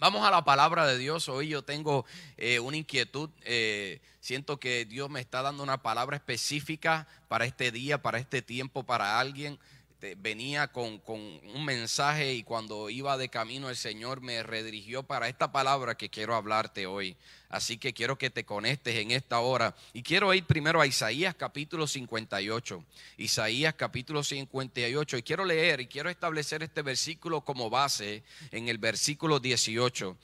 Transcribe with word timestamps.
Vamos 0.00 0.24
a 0.24 0.30
la 0.30 0.44
palabra 0.44 0.86
de 0.86 0.96
Dios. 0.96 1.28
Hoy 1.28 1.48
yo 1.48 1.62
tengo 1.62 2.06
eh, 2.36 2.60
una 2.60 2.76
inquietud. 2.76 3.30
eh, 3.42 4.00
siento 4.20 4.60
que 4.60 4.84
Dios 4.84 5.10
me 5.10 5.18
está 5.18 5.42
dando 5.42 5.64
una 5.64 5.82
palabra 5.82 6.14
específica 6.14 7.08
para 7.26 7.46
este 7.46 7.72
día, 7.72 8.00
para 8.00 8.18
este 8.18 8.40
tiempo, 8.40 8.84
para 8.84 9.18
alguien. 9.18 9.58
Te- 9.98 10.14
venía 10.14 10.68
con, 10.68 10.98
con 10.98 11.18
un 11.20 11.64
mensaje 11.64 12.32
y 12.34 12.42
cuando 12.44 12.88
iba 12.88 13.16
de 13.18 13.28
camino 13.28 13.68
el 13.68 13.76
Señor 13.76 14.20
me 14.20 14.42
redirigió 14.42 15.02
para 15.02 15.28
esta 15.28 15.50
palabra 15.50 15.96
que 15.96 16.08
quiero 16.08 16.34
hablarte 16.36 16.86
hoy. 16.86 17.16
Así 17.48 17.78
que 17.78 17.92
quiero 17.92 18.16
que 18.18 18.30
te 18.30 18.44
conectes 18.44 18.94
en 18.96 19.10
esta 19.10 19.40
hora. 19.40 19.74
Y 19.92 20.02
quiero 20.02 20.32
ir 20.34 20.44
primero 20.44 20.80
a 20.80 20.86
Isaías 20.86 21.34
capítulo 21.34 21.86
58. 21.86 22.84
Isaías 23.16 23.74
capítulo 23.74 24.22
58. 24.22 25.16
Y 25.16 25.22
quiero 25.22 25.44
leer 25.44 25.80
y 25.80 25.86
quiero 25.88 26.10
establecer 26.10 26.62
este 26.62 26.82
versículo 26.82 27.40
como 27.40 27.68
base 27.70 28.22
en 28.52 28.68
el 28.68 28.78
versículo 28.78 29.40
18. 29.40 30.16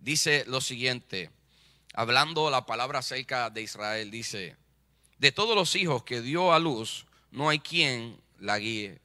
Dice 0.00 0.44
lo 0.48 0.60
siguiente, 0.60 1.30
hablando 1.94 2.50
la 2.50 2.66
palabra 2.66 2.98
acerca 2.98 3.48
de 3.48 3.62
Israel, 3.62 4.10
dice, 4.10 4.56
de 5.18 5.30
todos 5.32 5.54
los 5.54 5.76
hijos 5.76 6.02
que 6.02 6.20
dio 6.20 6.52
a 6.52 6.58
luz, 6.58 7.06
no 7.30 7.48
hay 7.48 7.60
quien 7.60 8.16
la 8.40 8.58
guíe, 8.58 8.98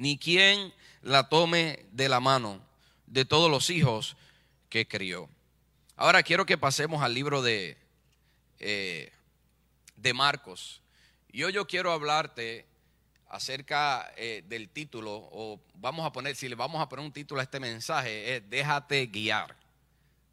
ni 0.00 0.16
quien 0.16 0.72
la 1.02 1.28
tome 1.28 1.84
de 1.92 2.08
la 2.08 2.20
mano, 2.20 2.58
de 3.06 3.26
todos 3.26 3.50
los 3.50 3.68
hijos 3.68 4.16
que 4.70 4.88
crió. 4.88 5.28
Ahora 5.94 6.22
quiero 6.22 6.46
que 6.46 6.56
pasemos 6.56 7.02
al 7.02 7.12
libro 7.12 7.42
de, 7.42 7.76
eh, 8.60 9.12
de 9.96 10.14
Marcos. 10.14 10.80
Yo 11.28 11.66
quiero 11.66 11.92
hablarte 11.92 12.64
acerca 13.28 14.10
eh, 14.16 14.42
del 14.48 14.70
título, 14.70 15.28
o 15.32 15.60
vamos 15.74 16.06
a 16.06 16.12
poner, 16.12 16.34
si 16.34 16.48
le 16.48 16.54
vamos 16.54 16.80
a 16.80 16.88
poner 16.88 17.04
un 17.04 17.12
título 17.12 17.40
a 17.40 17.44
este 17.44 17.60
mensaje, 17.60 18.36
es 18.36 18.48
Déjate 18.48 19.04
guiar. 19.04 19.54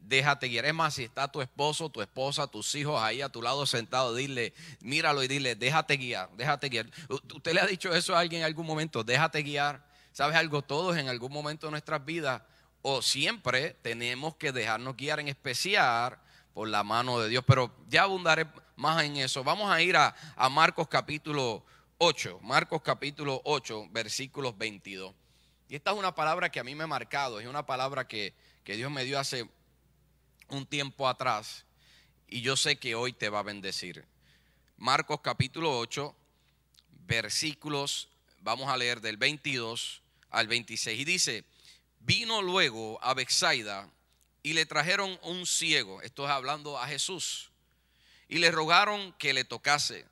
Déjate 0.00 0.48
guiar. 0.48 0.64
Es 0.64 0.74
más, 0.74 0.94
si 0.94 1.04
está 1.04 1.28
tu 1.28 1.40
esposo, 1.42 1.90
tu 1.90 2.00
esposa, 2.00 2.46
tus 2.46 2.74
hijos 2.74 3.00
ahí 3.00 3.20
a 3.20 3.28
tu 3.28 3.42
lado 3.42 3.66
sentado, 3.66 4.14
dile, 4.14 4.54
míralo 4.80 5.22
y 5.22 5.28
dile, 5.28 5.54
déjate 5.54 5.96
guiar, 5.96 6.30
déjate 6.36 6.68
guiar. 6.68 6.86
¿Usted 7.08 7.52
le 7.52 7.60
ha 7.60 7.66
dicho 7.66 7.94
eso 7.94 8.16
a 8.16 8.20
alguien 8.20 8.42
en 8.42 8.46
algún 8.46 8.66
momento? 8.66 9.04
Déjate 9.04 9.42
guiar. 9.42 9.86
¿Sabes 10.12 10.36
algo? 10.36 10.62
Todos 10.62 10.96
en 10.96 11.08
algún 11.08 11.32
momento 11.32 11.66
de 11.66 11.72
nuestras 11.72 12.04
vidas, 12.04 12.42
o 12.82 13.02
siempre 13.02 13.76
tenemos 13.82 14.36
que 14.36 14.52
dejarnos 14.52 14.96
guiar 14.96 15.20
en 15.20 15.28
especial 15.28 16.18
por 16.54 16.68
la 16.68 16.82
mano 16.82 17.20
de 17.20 17.28
Dios. 17.28 17.44
Pero 17.46 17.72
ya 17.88 18.02
abundaré 18.02 18.46
más 18.76 19.04
en 19.04 19.16
eso. 19.16 19.44
Vamos 19.44 19.70
a 19.70 19.80
ir 19.82 19.96
a, 19.96 20.14
a 20.36 20.48
Marcos 20.48 20.88
capítulo 20.88 21.64
8. 21.98 22.40
Marcos 22.42 22.80
capítulo 22.82 23.40
8, 23.44 23.88
versículos 23.90 24.56
22. 24.56 25.14
Y 25.68 25.76
esta 25.76 25.90
es 25.90 25.98
una 25.98 26.14
palabra 26.14 26.50
que 26.50 26.60
a 26.60 26.64
mí 26.64 26.74
me 26.74 26.84
ha 26.84 26.86
marcado. 26.86 27.40
Es 27.40 27.46
una 27.46 27.66
palabra 27.66 28.08
que, 28.08 28.34
que 28.64 28.76
Dios 28.76 28.90
me 28.90 29.04
dio 29.04 29.18
hace 29.18 29.48
un 30.48 30.66
tiempo 30.66 31.08
atrás 31.08 31.64
y 32.28 32.42
yo 32.42 32.56
sé 32.56 32.76
que 32.76 32.94
hoy 32.94 33.12
te 33.12 33.28
va 33.28 33.40
a 33.40 33.44
bendecir. 33.44 34.04
Marcos 34.76 35.20
capítulo 35.22 35.78
8, 35.78 36.14
versículos, 37.06 38.08
vamos 38.40 38.68
a 38.68 38.76
leer 38.76 39.00
del 39.00 39.16
22 39.16 40.02
al 40.30 40.46
26 40.46 41.00
y 41.00 41.04
dice, 41.04 41.44
vino 42.00 42.42
luego 42.42 43.02
a 43.02 43.14
Bexaida 43.14 43.90
y 44.42 44.52
le 44.52 44.66
trajeron 44.66 45.18
un 45.22 45.46
ciego, 45.46 46.00
esto 46.02 46.24
es 46.24 46.30
hablando 46.30 46.78
a 46.78 46.86
Jesús, 46.86 47.50
y 48.28 48.38
le 48.38 48.50
rogaron 48.50 49.12
que 49.14 49.32
le 49.32 49.44
tocase. 49.44 50.06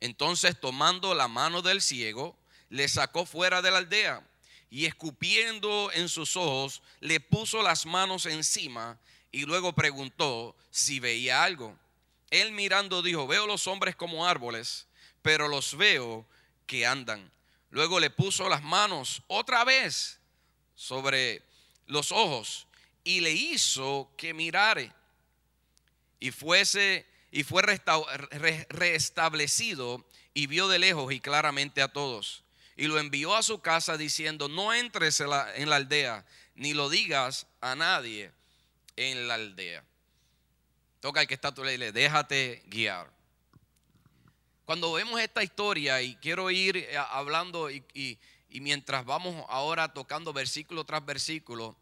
Entonces 0.00 0.58
tomando 0.58 1.14
la 1.14 1.28
mano 1.28 1.62
del 1.62 1.80
ciego, 1.80 2.36
le 2.68 2.88
sacó 2.88 3.26
fuera 3.26 3.62
de 3.62 3.70
la 3.70 3.78
aldea 3.78 4.26
y 4.70 4.86
escupiendo 4.86 5.90
en 5.92 6.08
sus 6.08 6.36
ojos, 6.36 6.82
le 7.00 7.20
puso 7.20 7.62
las 7.62 7.86
manos 7.86 8.26
encima 8.26 8.98
y 9.32 9.44
luego 9.46 9.72
preguntó 9.72 10.56
si 10.70 11.00
veía 11.00 11.44
algo. 11.44 11.76
Él 12.30 12.52
mirando 12.52 13.02
dijo, 13.02 13.26
veo 13.26 13.46
los 13.46 13.66
hombres 13.66 13.96
como 13.96 14.26
árboles, 14.26 14.86
pero 15.22 15.48
los 15.48 15.76
veo 15.76 16.26
que 16.66 16.86
andan. 16.86 17.30
Luego 17.70 18.00
le 18.00 18.10
puso 18.10 18.48
las 18.48 18.62
manos 18.62 19.22
otra 19.26 19.64
vez 19.64 20.18
sobre 20.74 21.42
los 21.86 22.12
ojos 22.12 22.66
y 23.04 23.20
le 23.20 23.32
hizo 23.32 24.10
que 24.16 24.34
mirare 24.34 24.92
y 26.18 26.30
fuese 26.30 27.06
y 27.32 27.44
fue 27.44 27.62
resta- 27.62 28.00
re- 28.30 28.66
restablecido 28.68 30.04
y 30.34 30.46
vio 30.46 30.68
de 30.68 30.78
lejos 30.78 31.12
y 31.12 31.20
claramente 31.20 31.82
a 31.82 31.88
todos 31.88 32.44
y 32.76 32.86
lo 32.86 32.98
envió 32.98 33.34
a 33.34 33.42
su 33.42 33.60
casa 33.60 33.96
diciendo 33.96 34.48
no 34.48 34.72
entres 34.72 35.20
en 35.20 35.30
la 35.70 35.76
aldea 35.76 36.24
ni 36.54 36.74
lo 36.74 36.88
digas 36.88 37.46
a 37.60 37.74
nadie 37.74 38.32
en 38.96 39.28
la 39.28 39.34
aldea 39.34 39.84
toca 41.00 41.20
al 41.20 41.26
que 41.26 41.34
está 41.34 41.48
a 41.48 41.54
tu 41.54 41.62
lado 41.62 41.70
y 41.74 41.78
dile 41.78 41.92
déjate 41.92 42.62
guiar 42.66 43.10
cuando 44.64 44.92
vemos 44.92 45.20
esta 45.20 45.42
historia 45.42 46.00
y 46.02 46.14
quiero 46.16 46.50
ir 46.50 46.76
eh, 46.76 46.96
hablando 46.96 47.70
y, 47.70 47.84
y- 47.94 48.18
mientras 48.60 49.04
vamos 49.04 49.44
ahora 49.48 49.92
tocando 49.92 50.32
versículo 50.32 50.84
tras 50.84 51.04
versículo 51.04 51.76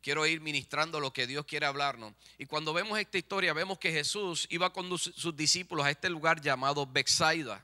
quiero 0.00 0.26
ir 0.26 0.40
ministrando 0.40 1.00
lo 1.00 1.12
que 1.12 1.26
Dios 1.26 1.44
quiere 1.44 1.66
hablarnos. 1.66 2.14
Y 2.38 2.46
cuando 2.46 2.72
vemos 2.72 2.98
esta 2.98 3.18
historia, 3.18 3.52
vemos 3.52 3.78
que 3.78 3.90
Jesús 3.92 4.46
iba 4.50 4.72
con 4.72 4.96
sus 4.98 5.36
discípulos 5.36 5.84
a 5.86 5.90
este 5.90 6.08
lugar 6.08 6.40
llamado 6.40 6.86
Bexaida. 6.86 7.62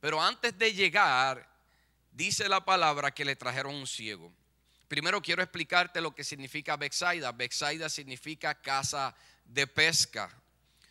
Pero 0.00 0.22
antes 0.22 0.56
de 0.58 0.72
llegar, 0.72 1.46
dice 2.12 2.48
la 2.48 2.64
palabra 2.64 3.10
que 3.10 3.24
le 3.26 3.36
trajeron 3.36 3.74
un 3.74 3.86
ciego. 3.86 4.32
Primero 4.88 5.20
quiero 5.22 5.42
explicarte 5.42 6.00
lo 6.00 6.14
que 6.14 6.24
significa 6.24 6.76
Bexaida. 6.76 7.32
Bexaida 7.32 7.88
significa 7.88 8.54
casa 8.54 9.14
de 9.44 9.66
pesca. 9.66 10.30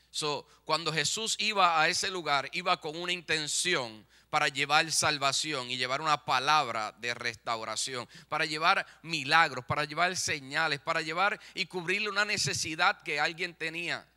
So, 0.10 0.48
cuando 0.64 0.94
Jesús 0.94 1.36
iba 1.40 1.82
a 1.82 1.88
ese 1.88 2.12
lugar, 2.12 2.48
iba 2.54 2.80
con 2.80 2.96
una 2.96 3.12
intención 3.12 4.06
para 4.30 4.48
llevar 4.48 4.92
salvación 4.92 5.70
y 5.70 5.78
llevar 5.78 6.02
una 6.02 6.26
palabra 6.26 6.92
de 7.00 7.14
restauración, 7.14 8.08
para 8.30 8.46
llevar 8.46 8.86
milagros, 9.02 9.66
para 9.66 9.86
llevar 9.86 10.16
señales, 10.16 10.80
para 10.80 11.02
llevar 11.02 11.40
y 11.54 11.66
cubrirle 11.66 12.10
una 12.10 12.26
necesidad 12.26 13.02
que 13.02 13.20
alguien 13.20 13.56
tenía. 13.56 14.08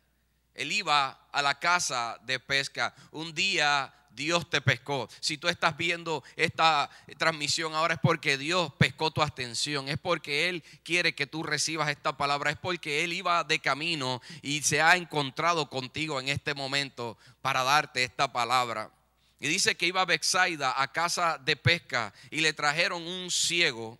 Él 0.53 0.71
iba 0.71 1.27
a 1.31 1.41
la 1.41 1.59
casa 1.59 2.19
de 2.23 2.39
pesca. 2.39 2.95
Un 3.11 3.33
día 3.33 3.93
Dios 4.17 4.49
te 4.49 4.59
pescó. 4.59 5.07
Si 5.21 5.37
tú 5.37 5.47
estás 5.47 5.77
viendo 5.77 6.23
esta 6.35 6.89
transmisión 7.17 7.75
ahora 7.75 7.93
es 7.93 7.99
porque 8.01 8.37
Dios 8.37 8.73
pescó 8.77 9.11
tu 9.11 9.21
atención. 9.21 9.87
Es 9.87 9.99
porque 9.99 10.49
Él 10.49 10.63
quiere 10.83 11.13
que 11.13 11.27
tú 11.27 11.43
recibas 11.43 11.89
esta 11.89 12.17
palabra. 12.17 12.49
Es 12.49 12.57
porque 12.57 13.03
Él 13.03 13.13
iba 13.13 13.43
de 13.43 13.59
camino 13.59 14.21
y 14.41 14.63
se 14.63 14.81
ha 14.81 14.97
encontrado 14.97 15.69
contigo 15.69 16.19
en 16.19 16.29
este 16.29 16.55
momento 16.55 17.17
para 17.41 17.63
darte 17.63 18.03
esta 18.03 18.33
palabra. 18.33 18.91
Y 19.39 19.47
dice 19.47 19.75
que 19.75 19.85
iba 19.85 20.01
a 20.01 20.05
Bexaida 20.05 20.81
a 20.81 20.91
casa 20.91 21.37
de 21.37 21.55
pesca 21.55 22.11
y 22.31 22.41
le 22.41 22.53
trajeron 22.53 23.07
un 23.07 23.29
ciego. 23.29 23.99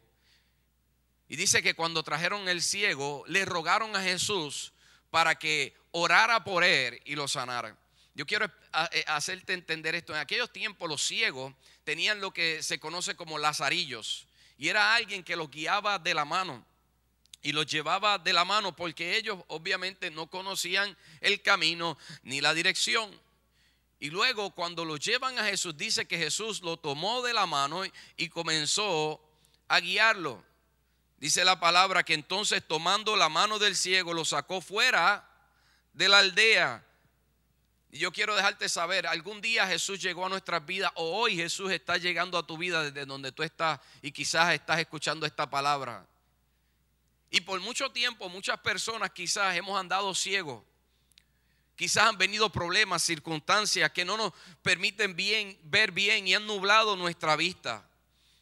Y 1.30 1.36
dice 1.36 1.62
que 1.62 1.76
cuando 1.76 2.02
trajeron 2.02 2.50
el 2.50 2.64
ciego, 2.64 3.24
le 3.28 3.46
rogaron 3.46 3.96
a 3.96 4.02
Jesús 4.02 4.74
para 5.12 5.36
que 5.36 5.76
orara 5.92 6.44
por 6.44 6.64
él 6.64 7.00
y 7.06 7.16
lo 7.16 7.28
sanara. 7.28 7.78
Yo 8.18 8.26
quiero 8.26 8.52
eh, 8.94 9.04
hacerte 9.06 9.54
entender 9.54 9.94
esto. 9.94 10.12
En 10.12 10.20
aquellos 10.20 10.52
tiempos 10.52 10.90
los 10.90 11.04
ciegos 11.04 11.54
tenían 11.84 12.20
lo 12.20 12.32
que 12.32 12.64
se 12.64 12.80
conoce 12.80 13.16
como 13.16 13.38
lazarillos. 13.38 14.26
Y 14.58 14.70
era 14.70 14.96
alguien 14.96 15.24
que 15.24 15.36
los 15.36 15.52
guiaba 15.52 16.00
de 16.00 16.16
la 16.16 16.26
mano. 16.26 16.66
Y 17.44 17.52
los 17.52 17.68
llevaba 17.68 18.18
de 18.18 18.34
la 18.34 18.44
mano 18.44 18.76
porque 18.76 19.18
ellos 19.18 19.38
obviamente 19.50 20.10
no 20.10 20.26
conocían 20.32 20.98
el 21.22 21.44
camino 21.44 21.96
ni 22.24 22.42
la 22.42 22.56
dirección. 22.56 23.22
Y 24.00 24.10
luego 24.10 24.50
cuando 24.50 24.84
lo 24.84 24.98
llevan 24.98 25.38
a 25.38 25.46
Jesús, 25.46 25.78
dice 25.78 26.08
que 26.08 26.18
Jesús 26.18 26.64
lo 26.64 26.78
tomó 26.78 27.22
de 27.22 27.36
la 27.36 27.46
mano 27.46 27.84
y 28.18 28.30
comenzó 28.30 29.24
a 29.68 29.80
guiarlo. 29.80 30.44
Dice 31.20 31.46
la 31.46 31.60
palabra 31.60 32.02
que 32.02 32.16
entonces 32.16 32.64
tomando 32.68 33.16
la 33.16 33.30
mano 33.30 33.60
del 33.60 33.76
ciego 33.76 34.12
lo 34.12 34.26
sacó 34.26 34.60
fuera 34.60 35.30
de 35.94 36.10
la 36.10 36.18
aldea. 36.18 36.84
Y 37.98 38.00
yo 38.00 38.12
quiero 38.12 38.36
dejarte 38.36 38.70
saber, 38.70 39.08
algún 39.08 39.42
día 39.42 39.66
Jesús 39.66 40.00
llegó 40.00 40.28
a 40.28 40.30
nuestras 40.30 40.64
vidas 40.64 40.92
o 40.94 41.18
hoy 41.18 41.36
Jesús 41.36 41.72
está 41.72 41.98
llegando 41.98 42.38
a 42.38 42.46
tu 42.46 42.56
vida 42.56 42.84
desde 42.84 43.08
donde 43.08 43.32
tú 43.32 43.42
estás 43.42 43.80
y 44.04 44.12
quizás 44.12 44.54
estás 44.54 44.80
escuchando 44.80 45.26
esta 45.26 45.50
palabra. 45.50 46.06
Y 47.32 47.42
por 47.42 47.60
mucho 47.60 47.90
tiempo 47.90 48.30
muchas 48.30 48.60
personas 48.60 49.10
quizás 49.10 49.58
hemos 49.58 49.80
andado 49.80 50.14
ciegos. 50.14 50.64
Quizás 51.76 52.04
han 52.04 52.20
venido 52.20 52.52
problemas, 52.52 53.02
circunstancias 53.02 53.90
que 53.90 54.06
no 54.06 54.16
nos 54.16 54.32
permiten 54.62 55.16
bien, 55.16 55.58
ver 55.64 55.92
bien 55.92 56.28
y 56.28 56.36
han 56.36 56.46
nublado 56.46 56.96
nuestra 56.98 57.36
vista. 57.36 57.84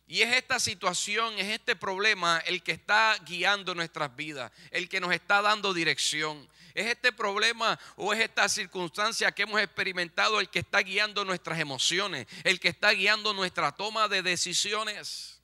Y 0.06 0.22
es 0.22 0.36
esta 0.36 0.60
situación, 0.60 1.34
es 1.40 1.48
este 1.48 1.78
problema 1.78 2.40
el 2.40 2.62
que 2.62 2.74
está 2.74 3.18
guiando 3.26 3.74
nuestras 3.74 4.14
vidas, 4.18 4.52
el 4.72 4.90
que 4.90 5.00
nos 5.00 5.14
está 5.14 5.42
dando 5.42 5.74
dirección. 5.74 6.46
Es 6.76 6.88
este 6.88 7.14
problema 7.14 7.80
o 7.96 8.14
es 8.14 8.20
esta 8.20 8.50
circunstancia 8.50 9.32
que 9.32 9.44
hemos 9.44 9.62
experimentado 9.62 10.42
el 10.42 10.50
que 10.50 10.60
está 10.60 10.80
guiando 10.80 11.24
nuestras 11.24 11.58
emociones, 11.58 12.28
el 12.44 12.60
que 12.60 12.68
está 12.68 12.92
guiando 12.92 13.34
nuestra 13.34 13.72
toma 13.72 14.10
de 14.10 14.22
decisiones. 14.22 15.40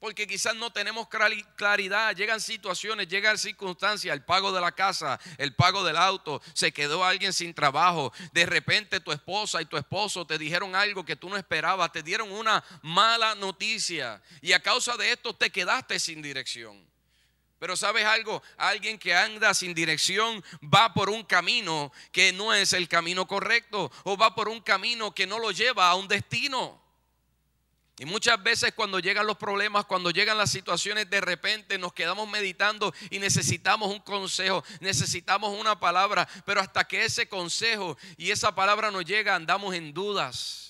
Porque 0.00 0.26
quizás 0.26 0.56
no 0.56 0.72
tenemos 0.72 1.06
claridad, 1.54 2.16
llegan 2.16 2.40
situaciones, 2.40 3.06
llegan 3.06 3.38
circunstancias, 3.38 4.12
el 4.12 4.24
pago 4.24 4.50
de 4.50 4.60
la 4.60 4.72
casa, 4.72 5.20
el 5.38 5.54
pago 5.54 5.84
del 5.84 5.98
auto, 5.98 6.42
se 6.52 6.72
quedó 6.72 7.04
alguien 7.04 7.32
sin 7.32 7.54
trabajo, 7.54 8.12
de 8.32 8.44
repente 8.44 8.98
tu 8.98 9.12
esposa 9.12 9.62
y 9.62 9.66
tu 9.66 9.76
esposo 9.76 10.26
te 10.26 10.36
dijeron 10.38 10.74
algo 10.74 11.04
que 11.04 11.16
tú 11.16 11.28
no 11.28 11.36
esperabas, 11.36 11.92
te 11.92 12.02
dieron 12.02 12.32
una 12.32 12.64
mala 12.82 13.36
noticia. 13.36 14.20
Y 14.40 14.52
a 14.52 14.60
causa 14.60 14.96
de 14.96 15.12
esto 15.12 15.32
te 15.32 15.50
quedaste 15.50 16.00
sin 16.00 16.22
dirección. 16.22 16.89
Pero 17.60 17.76
sabes 17.76 18.06
algo, 18.06 18.42
alguien 18.56 18.98
que 18.98 19.14
anda 19.14 19.52
sin 19.52 19.74
dirección 19.74 20.42
va 20.62 20.94
por 20.94 21.10
un 21.10 21.22
camino 21.22 21.92
que 22.10 22.32
no 22.32 22.54
es 22.54 22.72
el 22.72 22.88
camino 22.88 23.26
correcto 23.26 23.92
o 24.04 24.16
va 24.16 24.34
por 24.34 24.48
un 24.48 24.62
camino 24.62 25.14
que 25.14 25.26
no 25.26 25.38
lo 25.38 25.50
lleva 25.50 25.90
a 25.90 25.94
un 25.94 26.08
destino. 26.08 26.80
Y 27.98 28.06
muchas 28.06 28.42
veces 28.42 28.72
cuando 28.72 28.98
llegan 28.98 29.26
los 29.26 29.36
problemas, 29.36 29.84
cuando 29.84 30.10
llegan 30.10 30.38
las 30.38 30.50
situaciones, 30.50 31.10
de 31.10 31.20
repente 31.20 31.76
nos 31.76 31.92
quedamos 31.92 32.26
meditando 32.30 32.94
y 33.10 33.18
necesitamos 33.18 33.90
un 33.92 34.00
consejo, 34.00 34.64
necesitamos 34.80 35.54
una 35.60 35.78
palabra, 35.78 36.26
pero 36.46 36.62
hasta 36.62 36.84
que 36.84 37.04
ese 37.04 37.28
consejo 37.28 37.98
y 38.16 38.30
esa 38.30 38.54
palabra 38.54 38.90
nos 38.90 39.04
llega, 39.04 39.34
andamos 39.34 39.74
en 39.74 39.92
dudas. 39.92 40.69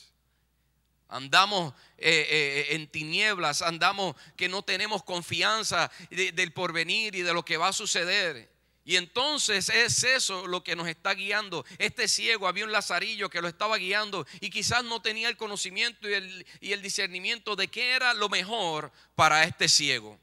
Andamos 1.11 1.75
eh, 1.99 2.27
eh, 2.29 2.75
en 2.75 2.87
tinieblas, 2.89 3.63
andamos 3.63 4.17
que 4.37 4.49
no 4.49 4.63
tenemos 4.63 5.03
confianza 5.03 5.91
del 6.11 6.53
porvenir 6.53 7.15
y 7.15 7.23
de 7.23 7.35
lo 7.35 7.45
que 7.45 7.57
va 7.57 7.69
a 7.69 7.73
suceder. 7.73 8.49
Y 8.85 8.97
entonces 8.97 9.69
es 9.69 10.03
eso 10.05 10.47
lo 10.47 10.65
que 10.65 10.75
nos 10.75 10.89
está 10.89 11.15
guiando. 11.15 11.65
Este 11.79 12.09
ciego 12.09 12.49
había 12.49 12.65
un 12.65 12.73
lazarillo 12.73 13.29
que 13.29 13.43
lo 13.43 13.49
estaba 13.49 13.77
guiando 13.77 14.27
y 14.41 14.51
quizás 14.51 14.83
no 14.85 15.03
tenía 15.03 15.29
el 15.29 15.37
conocimiento 15.37 16.09
y 16.09 16.15
el, 16.15 16.47
y 16.61 16.73
el 16.73 16.83
discernimiento 16.83 17.57
de 17.57 17.69
qué 17.69 17.91
era 17.93 18.15
lo 18.15 18.29
mejor 18.29 18.91
para 19.15 19.45
este 19.45 19.69
ciego. 19.69 20.19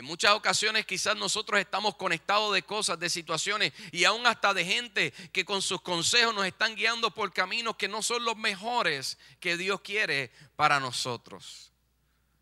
En 0.00 0.06
muchas 0.06 0.32
ocasiones 0.32 0.86
quizás 0.86 1.14
nosotros 1.14 1.60
estamos 1.60 1.94
conectados 1.96 2.54
de 2.54 2.62
cosas, 2.62 2.98
de 2.98 3.10
situaciones 3.10 3.74
y 3.92 4.04
aún 4.04 4.26
hasta 4.26 4.54
de 4.54 4.64
gente 4.64 5.12
que 5.30 5.44
con 5.44 5.60
sus 5.60 5.82
consejos 5.82 6.34
nos 6.34 6.46
están 6.46 6.74
guiando 6.74 7.10
por 7.10 7.34
caminos 7.34 7.76
que 7.76 7.86
no 7.86 8.02
son 8.02 8.24
los 8.24 8.34
mejores 8.34 9.18
que 9.40 9.58
Dios 9.58 9.82
quiere 9.82 10.32
para 10.56 10.80
nosotros. 10.80 11.70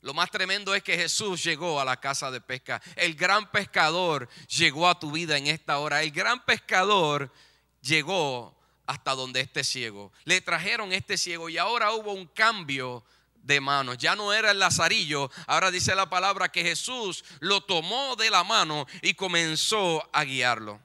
Lo 0.02 0.14
más 0.14 0.30
tremendo 0.30 0.72
es 0.72 0.84
que 0.84 0.96
Jesús 0.96 1.42
llegó 1.42 1.80
a 1.80 1.84
la 1.84 1.98
casa 1.98 2.30
de 2.30 2.40
pesca. 2.40 2.80
El 2.94 3.16
gran 3.16 3.50
pescador 3.50 4.28
llegó 4.46 4.88
a 4.88 5.00
tu 5.00 5.10
vida 5.10 5.36
en 5.36 5.48
esta 5.48 5.80
hora. 5.80 6.04
El 6.04 6.12
gran 6.12 6.44
pescador 6.44 7.32
llegó 7.80 8.56
hasta 8.86 9.16
donde 9.16 9.40
este 9.40 9.64
ciego. 9.64 10.12
Le 10.22 10.40
trajeron 10.42 10.92
este 10.92 11.18
ciego 11.18 11.48
y 11.48 11.58
ahora 11.58 11.90
hubo 11.90 12.12
un 12.12 12.28
cambio 12.28 13.04
de 13.48 13.60
manos. 13.60 13.98
Ya 13.98 14.14
no 14.14 14.32
era 14.32 14.52
el 14.52 14.60
lazarillo. 14.60 15.30
Ahora 15.48 15.72
dice 15.72 15.94
la 15.96 16.08
palabra 16.08 16.50
que 16.50 16.62
Jesús 16.62 17.24
lo 17.40 17.62
tomó 17.62 18.14
de 18.14 18.30
la 18.30 18.44
mano 18.44 18.86
y 19.02 19.14
comenzó 19.14 20.08
a 20.12 20.22
guiarlo. 20.22 20.80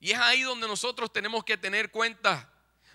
Y 0.00 0.12
es 0.12 0.18
ahí 0.18 0.42
donde 0.42 0.68
nosotros 0.68 1.12
tenemos 1.12 1.44
que 1.44 1.58
tener 1.58 1.90
cuenta 1.90 2.48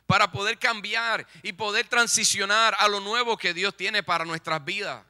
para 0.08 0.32
poder 0.32 0.58
cambiar 0.58 1.28
y 1.44 1.54
poder 1.54 1.88
transicionar 1.88 2.76
a 2.80 2.88
lo 2.88 3.00
nuevo 3.00 3.38
que 3.38 3.54
Dios 3.54 3.76
tiene 3.76 4.02
para 4.02 4.26
nuestras 4.26 4.64
vidas. 4.64 5.06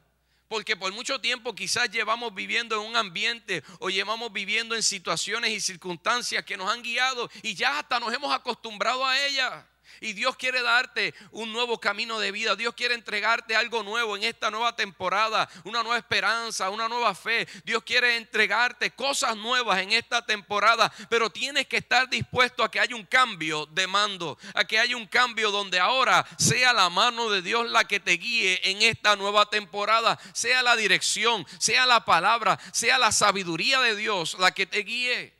Porque 0.47 0.75
por 0.75 0.91
mucho 0.91 1.21
tiempo 1.21 1.53
quizás 1.53 1.91
llevamos 1.91 2.33
viviendo 2.33 2.75
en 2.75 2.89
un 2.89 2.95
ambiente 2.95 3.63
o 3.79 3.89
llevamos 3.89 4.33
viviendo 4.33 4.75
en 4.75 4.81
situaciones 4.81 5.51
y 5.51 5.61
circunstancias 5.61 6.43
que 6.43 6.57
nos 6.57 6.71
han 6.71 6.81
guiado 6.81 7.29
y 7.43 7.53
ya 7.53 7.77
hasta 7.77 7.99
nos 7.99 8.11
hemos 8.11 8.33
acostumbrado 8.33 9.05
a 9.05 9.19
ellas. 9.27 9.63
Y 10.01 10.13
Dios 10.13 10.35
quiere 10.35 10.61
darte 10.61 11.13
un 11.31 11.51
nuevo 11.51 11.79
camino 11.79 12.19
de 12.19 12.31
vida. 12.31 12.55
Dios 12.55 12.73
quiere 12.75 12.95
entregarte 12.95 13.55
algo 13.55 13.83
nuevo 13.83 14.15
en 14.15 14.23
esta 14.23 14.49
nueva 14.51 14.75
temporada, 14.75 15.49
una 15.63 15.83
nueva 15.83 15.97
esperanza, 15.97 16.69
una 16.69 16.87
nueva 16.87 17.13
fe. 17.15 17.47
Dios 17.63 17.83
quiere 17.83 18.17
entregarte 18.17 18.91
cosas 18.91 19.35
nuevas 19.35 19.79
en 19.79 19.91
esta 19.91 20.25
temporada, 20.25 20.91
pero 21.09 21.29
tienes 21.29 21.67
que 21.67 21.77
estar 21.77 22.09
dispuesto 22.09 22.63
a 22.63 22.71
que 22.71 22.79
haya 22.79 22.95
un 22.95 23.05
cambio 23.05 23.65
de 23.67 23.87
mando, 23.87 24.37
a 24.53 24.65
que 24.65 24.79
haya 24.79 24.95
un 24.95 25.07
cambio 25.07 25.51
donde 25.51 25.79
ahora 25.79 26.25
sea 26.37 26.73
la 26.73 26.89
mano 26.89 27.29
de 27.29 27.41
Dios 27.41 27.69
la 27.69 27.85
que 27.85 27.99
te 27.99 28.13
guíe 28.13 28.59
en 28.63 28.81
esta 28.81 29.15
nueva 29.15 29.49
temporada, 29.49 30.19
sea 30.33 30.63
la 30.63 30.75
dirección, 30.75 31.45
sea 31.59 31.85
la 31.85 32.05
palabra, 32.05 32.59
sea 32.71 32.97
la 32.97 33.11
sabiduría 33.11 33.79
de 33.81 33.95
Dios 33.95 34.37
la 34.39 34.51
que 34.51 34.65
te 34.65 34.79
guíe. 34.79 35.38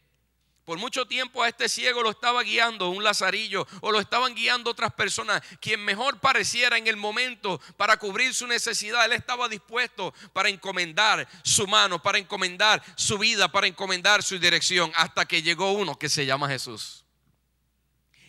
Por 0.70 0.78
mucho 0.78 1.08
tiempo 1.08 1.42
a 1.42 1.50
este 1.50 1.68
ciego 1.68 2.04
lo 2.04 2.12
estaba 2.12 2.44
guiando 2.44 2.90
un 2.90 3.04
lazarillo 3.04 3.66
o 3.82 3.92
lo 3.92 4.00
estaban 4.00 4.36
guiando 4.36 4.70
otras 4.70 4.94
personas. 4.94 5.42
Quien 5.60 5.84
mejor 5.84 6.20
pareciera 6.20 6.78
en 6.78 6.86
el 6.86 6.96
momento 6.96 7.60
para 7.76 7.98
cubrir 7.98 8.36
su 8.36 8.46
necesidad, 8.46 9.04
él 9.06 9.14
estaba 9.14 9.50
dispuesto 9.50 10.14
para 10.32 10.48
encomendar 10.48 11.28
su 11.42 11.66
mano, 11.66 12.00
para 12.04 12.20
encomendar 12.20 12.84
su 12.96 13.18
vida, 13.18 13.52
para 13.52 13.66
encomendar 13.66 14.22
su 14.22 14.38
dirección, 14.38 14.92
hasta 14.96 15.26
que 15.26 15.42
llegó 15.42 15.72
uno 15.72 15.98
que 15.98 16.08
se 16.08 16.28
llama 16.28 16.48
Jesús. 16.48 17.04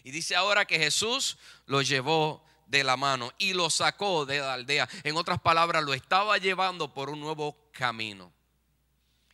Y 0.02 0.10
dice 0.10 0.34
ahora 0.34 0.64
que 0.64 0.78
Jesús 0.78 1.36
lo 1.66 1.82
llevó 1.82 2.42
de 2.64 2.84
la 2.84 2.96
mano 2.96 3.34
y 3.36 3.52
lo 3.52 3.68
sacó 3.68 4.24
de 4.24 4.38
la 4.38 4.54
aldea. 4.54 4.88
En 5.02 5.18
otras 5.18 5.42
palabras, 5.42 5.84
lo 5.84 5.92
estaba 5.92 6.38
llevando 6.38 6.94
por 6.94 7.10
un 7.10 7.20
nuevo 7.20 7.68
camino. 7.70 8.32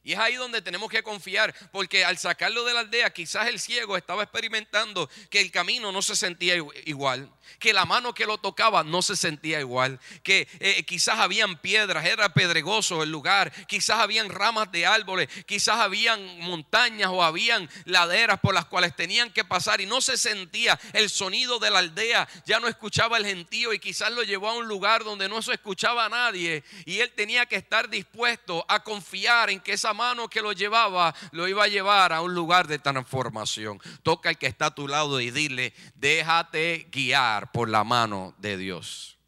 Y 0.06 0.12
es 0.12 0.20
ahí 0.20 0.37
donde 0.37 0.62
tenemos 0.62 0.88
que 0.88 1.03
confiar, 1.03 1.53
porque 1.73 2.05
al 2.05 2.17
sacarlo 2.17 2.64
de 2.64 2.73
la 2.73 2.79
aldea, 2.79 3.12
quizás 3.12 3.49
el 3.49 3.58
ciego 3.58 3.97
estaba 3.97 4.23
experimentando 4.23 5.11
que 5.31 5.41
el 5.41 5.50
camino 5.50 5.91
no 5.91 6.00
se 6.00 6.14
sentía 6.14 6.55
igual, 6.85 7.29
que 7.58 7.73
la 7.73 7.85
mano 7.87 8.14
que 8.14 8.25
lo 8.25 8.38
tocaba 8.38 8.85
no 8.85 9.03
se 9.03 9.17
sentía 9.17 9.58
igual, 9.58 9.99
que 10.23 10.47
eh, 10.61 10.85
quizás 10.85 11.19
habían 11.19 11.58
piedras, 11.58 12.05
era 12.05 12.32
pedregoso 12.32 13.03
el 13.03 13.11
lugar, 13.11 13.53
quizás 13.67 13.99
habían 13.99 14.29
ramas 14.29 14.70
de 14.70 14.87
árboles, 14.87 15.29
quizás 15.44 15.81
habían 15.81 16.38
montañas 16.38 17.11
o 17.11 17.25
habían 17.25 17.69
laderas 17.85 18.38
por 18.38 18.55
las 18.55 18.67
cuales 18.67 18.94
tenían 18.94 19.32
que 19.32 19.44
pasar 19.44 19.81
y 19.81 19.87
no 19.87 20.00
se 20.00 20.17
sentía 20.17 20.79
el 20.93 21.11
sonido 21.11 21.58
de 21.58 21.70
la 21.70 21.81
aldea, 21.81 22.29
ya 22.44 22.61
no 22.61 22.69
escuchaba 22.69 23.19
el 23.19 23.26
gentío 23.26 23.73
y 23.73 23.81
quizás 23.81 24.12
lo 24.12 24.23
llevó 24.23 24.50
a 24.50 24.55
un 24.55 24.69
lugar 24.69 25.03
donde 25.03 25.29
no 25.29 25.43
se 25.43 25.55
escuchaba 25.55 26.05
a 26.05 26.08
nadie 26.08 26.62
y 26.85 27.00
él 27.00 27.11
tenía 27.11 27.47
que 27.47 27.56
estar 27.56 27.88
dispuesto 27.88 28.64
a 28.69 28.85
confiar 28.85 29.50
en 29.50 29.58
que 29.58 29.73
esa 29.73 29.95
mano 29.96 30.28
que 30.28 30.40
lo 30.40 30.52
llevaba 30.52 31.14
lo 31.32 31.48
iba 31.48 31.64
a 31.64 31.69
llevar 31.69 32.12
a 32.12 32.20
un 32.20 32.34
lugar 32.34 32.69
de 32.69 32.78
transformación. 32.78 33.81
Toca 34.04 34.28
al 34.28 34.38
que 34.38 34.46
está 34.46 34.66
a 34.66 34.75
tu 34.75 34.87
lado 34.87 35.20
y 35.20 35.32
dile, 35.32 35.75
déjate 35.96 36.88
guiar 36.93 37.50
por 37.50 37.69
la 37.69 37.82
mano 37.82 38.34
de 38.38 38.56
Dios. 38.56 39.19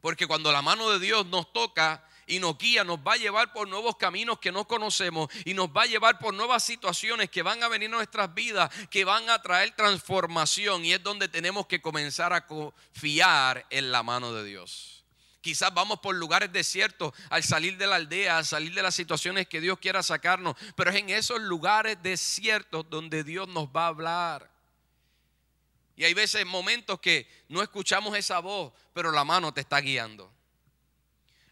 Porque 0.00 0.26
cuando 0.26 0.52
la 0.52 0.62
mano 0.62 0.88
de 0.88 1.00
Dios 1.00 1.26
nos 1.26 1.52
toca, 1.52 2.06
y 2.26 2.40
nos 2.40 2.58
guía, 2.58 2.84
nos 2.84 2.98
va 2.98 3.14
a 3.14 3.16
llevar 3.16 3.52
por 3.52 3.68
nuevos 3.68 3.96
caminos 3.96 4.38
que 4.38 4.52
no 4.52 4.66
conocemos 4.66 5.28
y 5.44 5.54
nos 5.54 5.68
va 5.68 5.82
a 5.82 5.86
llevar 5.86 6.18
por 6.18 6.34
nuevas 6.34 6.64
situaciones 6.64 7.30
que 7.30 7.42
van 7.42 7.62
a 7.62 7.68
venir 7.68 7.88
a 7.88 7.96
nuestras 7.96 8.34
vidas, 8.34 8.70
que 8.90 9.04
van 9.04 9.30
a 9.30 9.40
traer 9.40 9.74
transformación 9.76 10.84
y 10.84 10.92
es 10.92 11.02
donde 11.02 11.28
tenemos 11.28 11.66
que 11.66 11.80
comenzar 11.80 12.32
a 12.32 12.46
confiar 12.46 13.64
en 13.70 13.92
la 13.92 14.02
mano 14.02 14.32
de 14.32 14.44
Dios. 14.44 14.95
Quizás 15.46 15.72
vamos 15.72 16.00
por 16.00 16.16
lugares 16.16 16.52
desiertos 16.52 17.12
al 17.30 17.44
salir 17.44 17.78
de 17.78 17.86
la 17.86 17.94
aldea, 17.94 18.38
al 18.38 18.44
salir 18.44 18.74
de 18.74 18.82
las 18.82 18.96
situaciones 18.96 19.46
que 19.46 19.60
Dios 19.60 19.78
quiera 19.78 20.02
sacarnos. 20.02 20.56
Pero 20.74 20.90
es 20.90 20.96
en 20.96 21.08
esos 21.08 21.40
lugares 21.40 21.96
desiertos 22.02 22.90
donde 22.90 23.22
Dios 23.22 23.46
nos 23.46 23.68
va 23.68 23.84
a 23.84 23.86
hablar. 23.86 24.50
Y 25.94 26.02
hay 26.02 26.14
veces, 26.14 26.44
momentos 26.44 26.98
que 26.98 27.30
no 27.48 27.62
escuchamos 27.62 28.16
esa 28.18 28.40
voz, 28.40 28.72
pero 28.92 29.12
la 29.12 29.22
mano 29.22 29.54
te 29.54 29.60
está 29.60 29.80
guiando. 29.80 30.32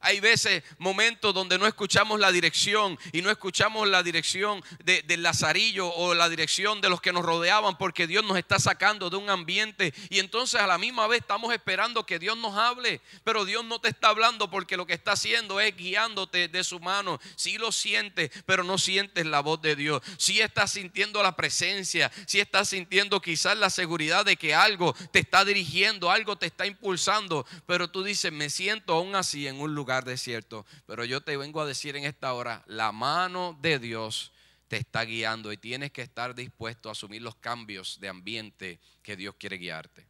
Hay 0.04 0.20
veces, 0.20 0.62
momentos 0.78 1.32
donde 1.32 1.58
no 1.58 1.66
escuchamos 1.66 2.20
la 2.20 2.30
dirección 2.30 2.98
y 3.12 3.22
no 3.22 3.30
escuchamos 3.30 3.88
la 3.88 4.02
dirección 4.02 4.62
del 4.84 5.22
Lazarillo 5.22 5.88
o 5.88 6.14
la 6.14 6.28
dirección 6.28 6.82
de 6.82 6.90
los 6.90 7.00
que 7.00 7.12
nos 7.12 7.24
rodeaban 7.24 7.78
porque 7.78 8.06
Dios 8.06 8.22
nos 8.22 8.36
está 8.36 8.58
sacando 8.58 9.08
de 9.08 9.16
un 9.16 9.30
ambiente 9.30 9.94
y 10.10 10.18
entonces 10.18 10.60
a 10.60 10.66
la 10.66 10.76
misma 10.76 11.06
vez 11.06 11.22
estamos 11.22 11.54
esperando 11.54 12.04
que 12.04 12.18
Dios 12.18 12.36
nos 12.36 12.54
hable, 12.54 13.00
pero 13.24 13.46
Dios 13.46 13.64
no 13.64 13.80
te 13.80 13.88
está 13.88 14.08
hablando 14.08 14.50
porque 14.50 14.76
lo 14.76 14.86
que 14.86 14.92
está 14.92 15.12
haciendo 15.12 15.58
es 15.58 15.74
guiándote 15.74 16.48
de 16.48 16.64
su 16.64 16.80
mano. 16.80 17.18
Si 17.34 17.56
lo 17.56 17.72
sientes, 17.72 18.30
pero 18.44 18.62
no 18.62 18.76
sientes 18.76 19.24
la 19.24 19.40
voz 19.40 19.62
de 19.62 19.74
Dios. 19.74 20.02
Si 20.18 20.40
estás 20.40 20.72
sintiendo 20.72 21.22
la 21.22 21.34
presencia, 21.34 22.12
si 22.26 22.40
estás 22.40 22.68
sintiendo 22.68 23.22
quizás 23.22 23.56
la 23.56 23.70
seguridad 23.70 24.26
de 24.26 24.36
que 24.36 24.54
algo 24.54 24.94
te 25.12 25.20
está 25.20 25.46
dirigiendo, 25.46 26.10
algo 26.10 26.36
te 26.36 26.46
está 26.46 26.66
impulsando, 26.66 27.46
pero 27.66 27.88
tú 27.88 28.02
dices, 28.02 28.30
me 28.32 28.50
siento 28.50 28.92
aún 28.92 29.14
así 29.14 29.46
en 29.46 29.60
un 29.60 29.74
lugar 29.74 29.93
desierto. 30.02 30.66
Pero 30.86 31.04
yo 31.04 31.20
te 31.20 31.36
vengo 31.36 31.60
a 31.60 31.66
decir 31.66 31.94
en 31.94 32.04
esta 32.04 32.32
hora, 32.32 32.64
la 32.66 32.90
mano 32.90 33.56
de 33.60 33.78
Dios 33.78 34.32
te 34.66 34.78
está 34.78 35.04
guiando 35.04 35.52
y 35.52 35.56
tienes 35.56 35.92
que 35.92 36.02
estar 36.02 36.34
dispuesto 36.34 36.88
a 36.88 36.92
asumir 36.92 37.22
los 37.22 37.36
cambios 37.36 38.00
de 38.00 38.08
ambiente 38.08 38.80
que 39.04 39.14
Dios 39.14 39.36
quiere 39.38 39.58
guiarte. 39.58 40.04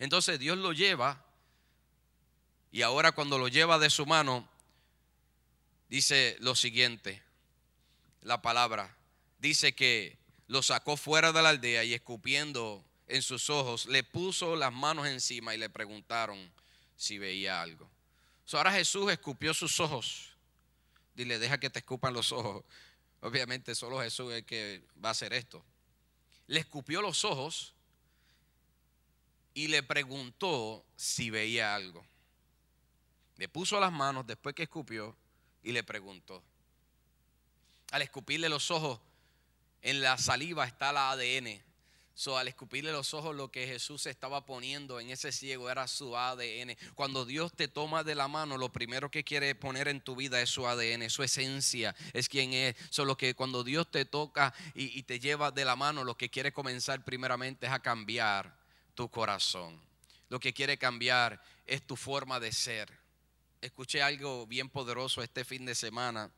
Entonces 0.00 0.40
Dios 0.40 0.58
lo 0.58 0.72
lleva 0.72 1.24
y 2.72 2.82
ahora 2.82 3.12
cuando 3.12 3.38
lo 3.38 3.48
lleva 3.48 3.78
de 3.78 3.90
su 3.90 4.06
mano, 4.06 4.48
dice 5.88 6.36
lo 6.40 6.54
siguiente, 6.54 7.22
la 8.22 8.42
palabra, 8.42 8.96
dice 9.38 9.74
que 9.74 10.18
lo 10.48 10.62
sacó 10.62 10.96
fuera 10.96 11.32
de 11.32 11.42
la 11.42 11.50
aldea 11.50 11.84
y 11.84 11.94
escupiendo 11.94 12.84
en 13.06 13.22
sus 13.22 13.50
ojos, 13.50 13.86
le 13.86 14.04
puso 14.04 14.56
las 14.56 14.72
manos 14.72 15.06
encima 15.06 15.54
y 15.54 15.58
le 15.58 15.70
preguntaron 15.70 16.38
si 16.96 17.18
veía 17.18 17.62
algo. 17.62 17.88
Ahora 18.56 18.72
Jesús 18.72 19.10
escupió 19.12 19.52
sus 19.52 19.78
ojos. 19.80 20.30
Dile, 21.14 21.38
deja 21.38 21.58
que 21.58 21.68
te 21.68 21.80
escupan 21.80 22.14
los 22.14 22.32
ojos. 22.32 22.64
Obviamente 23.20 23.74
solo 23.74 24.00
Jesús 24.00 24.30
es 24.32 24.38
el 24.38 24.44
que 24.44 24.82
va 25.04 25.10
a 25.10 25.12
hacer 25.12 25.32
esto. 25.32 25.64
Le 26.46 26.60
escupió 26.60 27.02
los 27.02 27.24
ojos 27.24 27.74
y 29.54 29.68
le 29.68 29.82
preguntó 29.82 30.84
si 30.96 31.30
veía 31.30 31.74
algo. 31.74 32.06
Le 33.36 33.48
puso 33.48 33.78
las 33.80 33.92
manos 33.92 34.26
después 34.26 34.54
que 34.54 34.62
escupió 34.62 35.16
y 35.62 35.72
le 35.72 35.82
preguntó. 35.82 36.42
Al 37.90 38.02
escupirle 38.02 38.48
los 38.48 38.70
ojos, 38.70 39.00
en 39.82 40.00
la 40.00 40.16
saliva 40.18 40.64
está 40.64 40.92
la 40.92 41.10
ADN. 41.10 41.62
So, 42.18 42.36
al 42.36 42.48
escupirle 42.48 42.90
los 42.90 43.14
ojos, 43.14 43.36
lo 43.36 43.52
que 43.52 43.68
Jesús 43.68 44.06
estaba 44.06 44.44
poniendo 44.44 44.98
en 44.98 45.08
ese 45.10 45.30
ciego 45.30 45.70
era 45.70 45.86
su 45.86 46.16
ADN. 46.16 46.76
Cuando 46.96 47.24
Dios 47.24 47.52
te 47.52 47.68
toma 47.68 48.02
de 48.02 48.16
la 48.16 48.26
mano, 48.26 48.58
lo 48.58 48.72
primero 48.72 49.08
que 49.08 49.22
quiere 49.22 49.54
poner 49.54 49.86
en 49.86 50.00
tu 50.00 50.16
vida 50.16 50.42
es 50.42 50.50
su 50.50 50.66
ADN, 50.66 51.08
su 51.10 51.22
esencia, 51.22 51.94
es 52.12 52.28
quien 52.28 52.54
es. 52.54 52.74
Solo 52.90 53.16
que 53.16 53.34
cuando 53.34 53.62
Dios 53.62 53.88
te 53.88 54.04
toca 54.04 54.52
y, 54.74 54.98
y 54.98 55.04
te 55.04 55.20
lleva 55.20 55.52
de 55.52 55.64
la 55.64 55.76
mano, 55.76 56.02
lo 56.02 56.16
que 56.16 56.28
quiere 56.28 56.52
comenzar 56.52 57.04
primeramente 57.04 57.66
es 57.66 57.72
a 57.72 57.78
cambiar 57.78 58.52
tu 58.96 59.08
corazón. 59.08 59.80
Lo 60.28 60.40
que 60.40 60.52
quiere 60.52 60.76
cambiar 60.76 61.40
es 61.66 61.86
tu 61.86 61.94
forma 61.94 62.40
de 62.40 62.50
ser. 62.50 62.90
Escuché 63.60 64.02
algo 64.02 64.44
bien 64.48 64.68
poderoso 64.70 65.22
este 65.22 65.44
fin 65.44 65.64
de 65.66 65.76
semana 65.76 66.32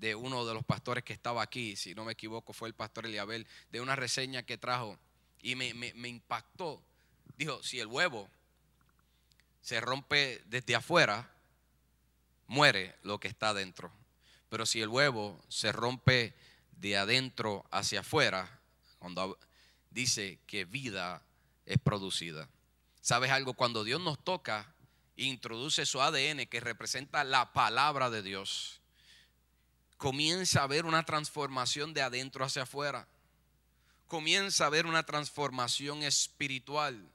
de 0.00 0.14
uno 0.14 0.46
de 0.46 0.54
los 0.54 0.64
pastores 0.64 1.04
que 1.04 1.12
estaba 1.12 1.42
aquí, 1.42 1.76
si 1.76 1.94
no 1.94 2.06
me 2.06 2.12
equivoco, 2.12 2.54
fue 2.54 2.68
el 2.68 2.74
pastor 2.74 3.04
Eliabel, 3.04 3.46
de 3.70 3.82
una 3.82 3.96
reseña 3.96 4.42
que 4.42 4.56
trajo 4.56 4.98
y 5.42 5.56
me, 5.56 5.74
me, 5.74 6.08
impactó. 6.08 6.82
Dijo, 7.36 7.62
si 7.62 7.80
el 7.80 7.86
huevo 7.86 8.30
se 9.60 9.78
rompe 9.78 10.42
desde 10.46 10.74
afuera, 10.74 11.30
muere 12.46 12.96
lo 13.02 13.20
que 13.20 13.28
está 13.28 13.50
adentro. 13.50 13.92
Pero 14.48 14.64
si 14.64 14.80
el 14.80 14.88
huevo 14.88 15.38
se 15.48 15.70
rompe 15.70 16.34
de 16.72 16.96
adentro 16.96 17.66
hacia 17.70 18.00
afuera, 18.00 18.58
cuando 18.98 19.38
dice 19.90 20.38
que 20.46 20.64
vida 20.64 21.22
es 21.66 21.78
producida. 21.78 22.48
¿Sabes 23.02 23.30
algo? 23.30 23.52
Cuando 23.52 23.84
Dios 23.84 24.00
nos 24.00 24.22
toca, 24.24 24.74
introduce 25.16 25.84
su 25.84 26.00
ADN 26.00 26.46
que 26.46 26.60
representa 26.60 27.22
la 27.22 27.52
palabra 27.52 28.08
de 28.08 28.22
Dios 28.22 28.79
comienza 30.00 30.62
a 30.62 30.66
ver 30.66 30.86
una 30.86 31.04
transformación 31.04 31.92
de 31.92 32.00
adentro 32.00 32.42
hacia 32.42 32.62
afuera. 32.62 33.06
Comienza 34.08 34.64
a 34.64 34.70
ver 34.70 34.86
una 34.86 35.04
transformación 35.04 36.02
espiritual. 36.02 37.06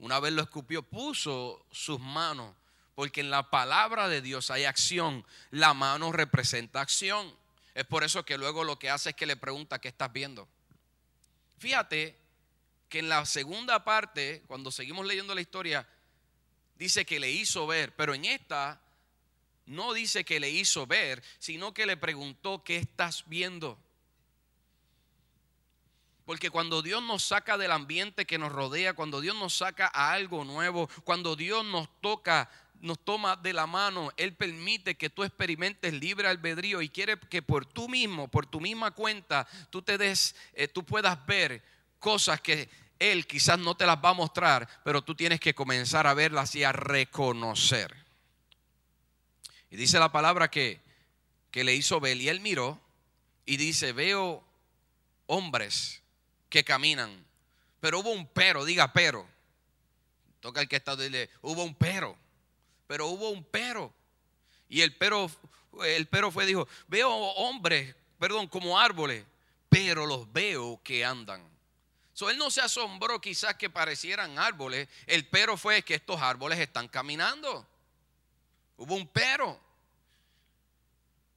Una 0.00 0.18
vez 0.18 0.32
lo 0.32 0.42
escupió, 0.42 0.82
puso 0.82 1.64
sus 1.70 2.00
manos, 2.00 2.56
porque 2.96 3.20
en 3.20 3.30
la 3.30 3.50
palabra 3.50 4.08
de 4.08 4.20
Dios 4.20 4.50
hay 4.50 4.64
acción. 4.64 5.24
La 5.52 5.74
mano 5.74 6.10
representa 6.10 6.80
acción. 6.80 7.32
Es 7.72 7.84
por 7.84 8.02
eso 8.02 8.24
que 8.24 8.36
luego 8.36 8.64
lo 8.64 8.80
que 8.80 8.90
hace 8.90 9.10
es 9.10 9.16
que 9.16 9.24
le 9.24 9.36
pregunta, 9.36 9.80
¿qué 9.80 9.86
estás 9.86 10.12
viendo? 10.12 10.48
Fíjate 11.58 12.18
que 12.88 12.98
en 12.98 13.08
la 13.08 13.24
segunda 13.26 13.84
parte, 13.84 14.42
cuando 14.48 14.72
seguimos 14.72 15.06
leyendo 15.06 15.36
la 15.36 15.40
historia, 15.40 15.88
dice 16.74 17.06
que 17.06 17.20
le 17.20 17.30
hizo 17.30 17.64
ver, 17.68 17.94
pero 17.94 18.12
en 18.12 18.24
esta 18.24 18.81
no 19.66 19.92
dice 19.92 20.24
que 20.24 20.40
le 20.40 20.50
hizo 20.50 20.86
ver, 20.86 21.22
sino 21.38 21.72
que 21.72 21.86
le 21.86 21.96
preguntó, 21.96 22.62
¿qué 22.64 22.76
estás 22.76 23.24
viendo? 23.26 23.78
Porque 26.24 26.50
cuando 26.50 26.82
Dios 26.82 27.02
nos 27.02 27.24
saca 27.24 27.58
del 27.58 27.72
ambiente 27.72 28.26
que 28.26 28.38
nos 28.38 28.52
rodea, 28.52 28.94
cuando 28.94 29.20
Dios 29.20 29.36
nos 29.36 29.56
saca 29.56 29.90
a 29.92 30.12
algo 30.12 30.44
nuevo, 30.44 30.88
cuando 31.04 31.36
Dios 31.36 31.64
nos 31.64 31.88
toca, 32.00 32.48
nos 32.80 32.98
toma 33.04 33.36
de 33.36 33.52
la 33.52 33.66
mano, 33.66 34.10
Él 34.16 34.34
permite 34.34 34.96
que 34.96 35.10
tú 35.10 35.24
experimentes 35.24 35.92
libre 35.92 36.28
albedrío 36.28 36.80
y 36.80 36.88
quiere 36.88 37.18
que 37.18 37.42
por 37.42 37.66
tú 37.66 37.88
mismo, 37.88 38.28
por 38.28 38.46
tu 38.46 38.60
misma 38.60 38.92
cuenta, 38.92 39.46
tú 39.70 39.82
te 39.82 39.98
des, 39.98 40.36
eh, 40.54 40.68
tú 40.68 40.84
puedas 40.84 41.24
ver 41.26 41.62
cosas 41.98 42.40
que 42.40 42.68
Él 42.98 43.26
quizás 43.26 43.58
no 43.58 43.76
te 43.76 43.86
las 43.86 43.96
va 43.96 44.10
a 44.10 44.14
mostrar, 44.14 44.68
pero 44.84 45.02
tú 45.02 45.14
tienes 45.14 45.40
que 45.40 45.54
comenzar 45.54 46.06
a 46.06 46.14
verlas 46.14 46.54
y 46.54 46.62
a 46.62 46.72
reconocer. 46.72 48.01
Y 49.72 49.76
dice 49.76 49.98
la 49.98 50.12
palabra 50.12 50.50
que, 50.50 50.82
que 51.50 51.64
le 51.64 51.74
hizo 51.74 51.98
ver 51.98 52.18
y 52.18 52.28
él 52.28 52.40
miró 52.40 52.78
y 53.46 53.56
dice, 53.56 53.92
veo 53.92 54.44
hombres 55.24 56.02
que 56.50 56.62
caminan, 56.62 57.24
pero 57.80 58.00
hubo 58.00 58.10
un 58.10 58.26
pero, 58.26 58.66
diga 58.66 58.92
pero. 58.92 59.26
Toca 60.40 60.60
el 60.60 60.68
que 60.68 60.76
está, 60.76 60.94
dile, 60.94 61.30
hubo 61.40 61.64
un 61.64 61.74
pero, 61.74 62.14
pero 62.86 63.06
hubo 63.06 63.30
un 63.30 63.42
pero. 63.44 63.94
Y 64.68 64.82
el 64.82 64.94
pero, 64.94 65.30
el 65.86 66.06
pero 66.06 66.30
fue, 66.30 66.44
dijo, 66.44 66.68
veo 66.86 67.08
hombres, 67.10 67.96
perdón, 68.18 68.48
como 68.48 68.78
árboles, 68.78 69.24
pero 69.70 70.04
los 70.04 70.30
veo 70.34 70.82
que 70.84 71.02
andan. 71.02 71.42
So, 72.12 72.28
él 72.28 72.36
no 72.36 72.50
se 72.50 72.60
asombró 72.60 73.22
quizás 73.22 73.54
que 73.54 73.70
parecieran 73.70 74.38
árboles, 74.38 74.86
el 75.06 75.26
pero 75.28 75.56
fue 75.56 75.80
que 75.80 75.94
estos 75.94 76.20
árboles 76.20 76.58
están 76.58 76.88
caminando. 76.88 77.66
Hubo 78.76 78.94
un 78.94 79.06
pero. 79.08 79.60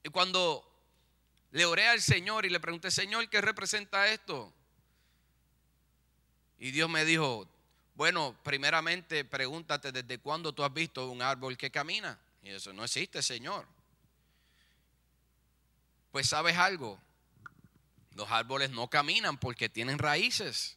Y 0.02 0.08
cuando 0.08 0.62
le 1.52 1.64
oré 1.64 1.88
al 1.88 2.00
Señor 2.00 2.46
y 2.46 2.50
le 2.50 2.60
pregunté, 2.60 2.90
Señor, 2.90 3.28
¿qué 3.28 3.40
representa 3.40 4.08
esto? 4.08 4.52
Y 6.58 6.70
Dios 6.70 6.88
me 6.88 7.04
dijo, 7.04 7.48
bueno, 7.94 8.36
primeramente 8.42 9.24
pregúntate 9.24 9.90
desde 9.90 10.18
cuándo 10.18 10.52
tú 10.52 10.62
has 10.62 10.72
visto 10.72 11.10
un 11.10 11.22
árbol 11.22 11.56
que 11.56 11.70
camina. 11.70 12.18
Y 12.42 12.50
eso 12.50 12.72
no 12.72 12.84
existe, 12.84 13.22
Señor. 13.22 13.66
Pues 16.12 16.28
sabes 16.28 16.56
algo, 16.56 17.00
los 18.14 18.30
árboles 18.30 18.70
no 18.70 18.88
caminan 18.88 19.38
porque 19.38 19.68
tienen 19.68 19.98
raíces. 19.98 20.76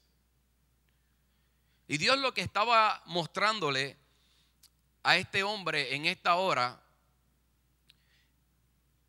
Y 1.88 1.98
Dios 1.98 2.18
lo 2.20 2.34
que 2.34 2.42
estaba 2.42 3.01
mostrándole 3.06 3.98
a 5.03 5.18
este 5.18 5.44
hombre 5.44 5.96
en 5.96 6.06
esta 6.06 6.36
hora 6.36 6.82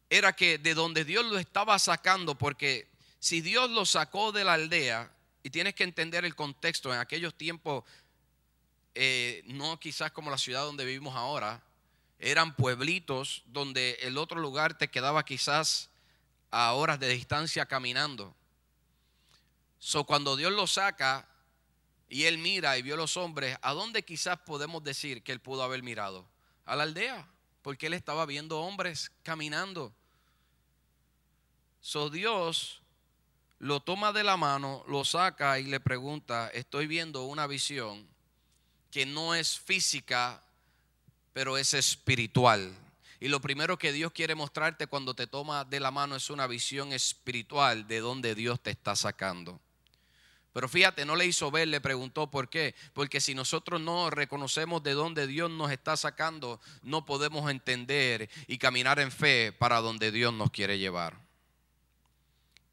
era 0.09 0.33
que 0.35 0.59
de 0.59 0.75
donde 0.75 1.05
Dios 1.05 1.25
lo 1.25 1.39
estaba 1.39 1.79
sacando, 1.79 2.37
porque 2.37 2.89
si 3.21 3.41
Dios 3.41 3.71
lo 3.71 3.85
sacó 3.87 4.33
de 4.33 4.45
la 4.45 4.55
aldea, 4.55 5.11
y 5.43 5.51
tienes 5.51 5.75
que 5.75 5.85
entender 5.85 6.25
el 6.25 6.35
contexto, 6.35 6.93
en 6.93 7.01
aquellos 7.01 7.35
tiempos, 7.35 7.85
eh, 8.95 9.43
no 9.47 9.79
quizás 9.79 10.11
como 10.11 10.31
la 10.31 10.39
ciudad 10.39 10.65
donde 10.65 10.85
vivimos 10.85 11.15
ahora, 11.17 11.63
eran 12.19 12.55
pueblitos 12.55 13.43
donde 13.47 13.99
el 14.03 14.19
otro 14.19 14.41
lugar 14.41 14.77
te 14.77 14.89
quedaba 14.89 15.25
quizás 15.25 15.89
a 16.51 16.73
horas 16.75 17.01
de 17.01 17.09
distancia 17.09 17.65
caminando. 17.67 18.35
So, 19.79 20.05
cuando 20.05 20.37
Dios 20.37 20.53
lo 20.53 20.67
saca, 20.67 21.27
y 22.11 22.25
él 22.25 22.39
mira 22.39 22.77
y 22.77 22.83
vio 22.83 22.95
a 22.95 22.99
los 22.99 23.17
hombres, 23.17 23.57
¿a 23.63 23.73
dónde 23.73 24.05
quizás 24.05 24.37
podemos 24.41 24.83
decir 24.83 25.23
que 25.23 25.31
él 25.31 25.41
pudo 25.41 25.63
haber 25.63 25.85
mirado? 25.85 26.29
A 26.67 26.75
la 26.75 26.83
aldea, 26.83 27.27
porque 27.63 27.87
él 27.87 27.95
estaba 27.95 28.27
viendo 28.27 28.61
hombres 28.61 29.13
caminando. 29.23 29.95
So 31.81 32.11
Dios 32.11 32.83
lo 33.61 33.79
toma 33.79 34.13
de 34.13 34.25
la 34.25 34.37
mano, 34.37 34.85
lo 34.89 35.05
saca 35.05 35.61
y 35.61 35.65
le 35.65 35.79
pregunta, 35.79 36.51
estoy 36.53 36.89
viendo 36.89 37.25
una 37.27 37.47
visión 37.47 38.09
que 38.91 39.07
no 39.07 39.37
es 39.37 39.61
física, 39.61 40.43
pero 41.33 41.57
es 41.57 41.75
espiritual. 41.75 42.75
Y 43.21 43.29
lo 43.29 43.41
primero 43.41 43.79
que 43.79 43.93
Dios 43.93 44.11
quiere 44.11 44.35
mostrarte 44.35 44.89
cuando 44.89 45.15
te 45.15 45.29
toma 45.29 45.65
de 45.65 45.79
la 45.79 45.93
mano 45.93 46.17
es 46.17 46.29
una 46.29 46.49
visión 46.49 46.93
espiritual 46.93 47.87
de 47.87 48.01
donde 48.01 48.35
Dios 48.35 48.61
te 48.61 48.71
está 48.71 48.97
sacando. 48.97 49.61
Pero 50.53 50.69
fíjate, 50.69 51.05
no 51.05 51.15
le 51.15 51.27
hizo 51.27 51.51
ver, 51.51 51.69
le 51.69 51.81
preguntó 51.81 52.31
por 52.31 52.49
qué. 52.49 52.75
Porque 52.93 53.21
si 53.21 53.35
nosotros 53.35 53.81
no 53.81 54.11
reconocemos 54.11 54.83
de 54.83 54.95
dónde 54.95 55.27
Dios 55.27 55.51
nos 55.51 55.71
está 55.71 55.97
sacando, 55.97 56.61
no 56.83 57.07
podemos 57.07 57.51
entender 57.51 58.29
y 58.49 58.59
caminar 58.59 58.99
en 58.99 59.13
fe 59.13 59.53
para 59.53 59.81
donde 59.81 60.11
Dios 60.11 60.35
nos 60.35 60.51
quiere 60.51 60.79
llevar. 60.79 61.17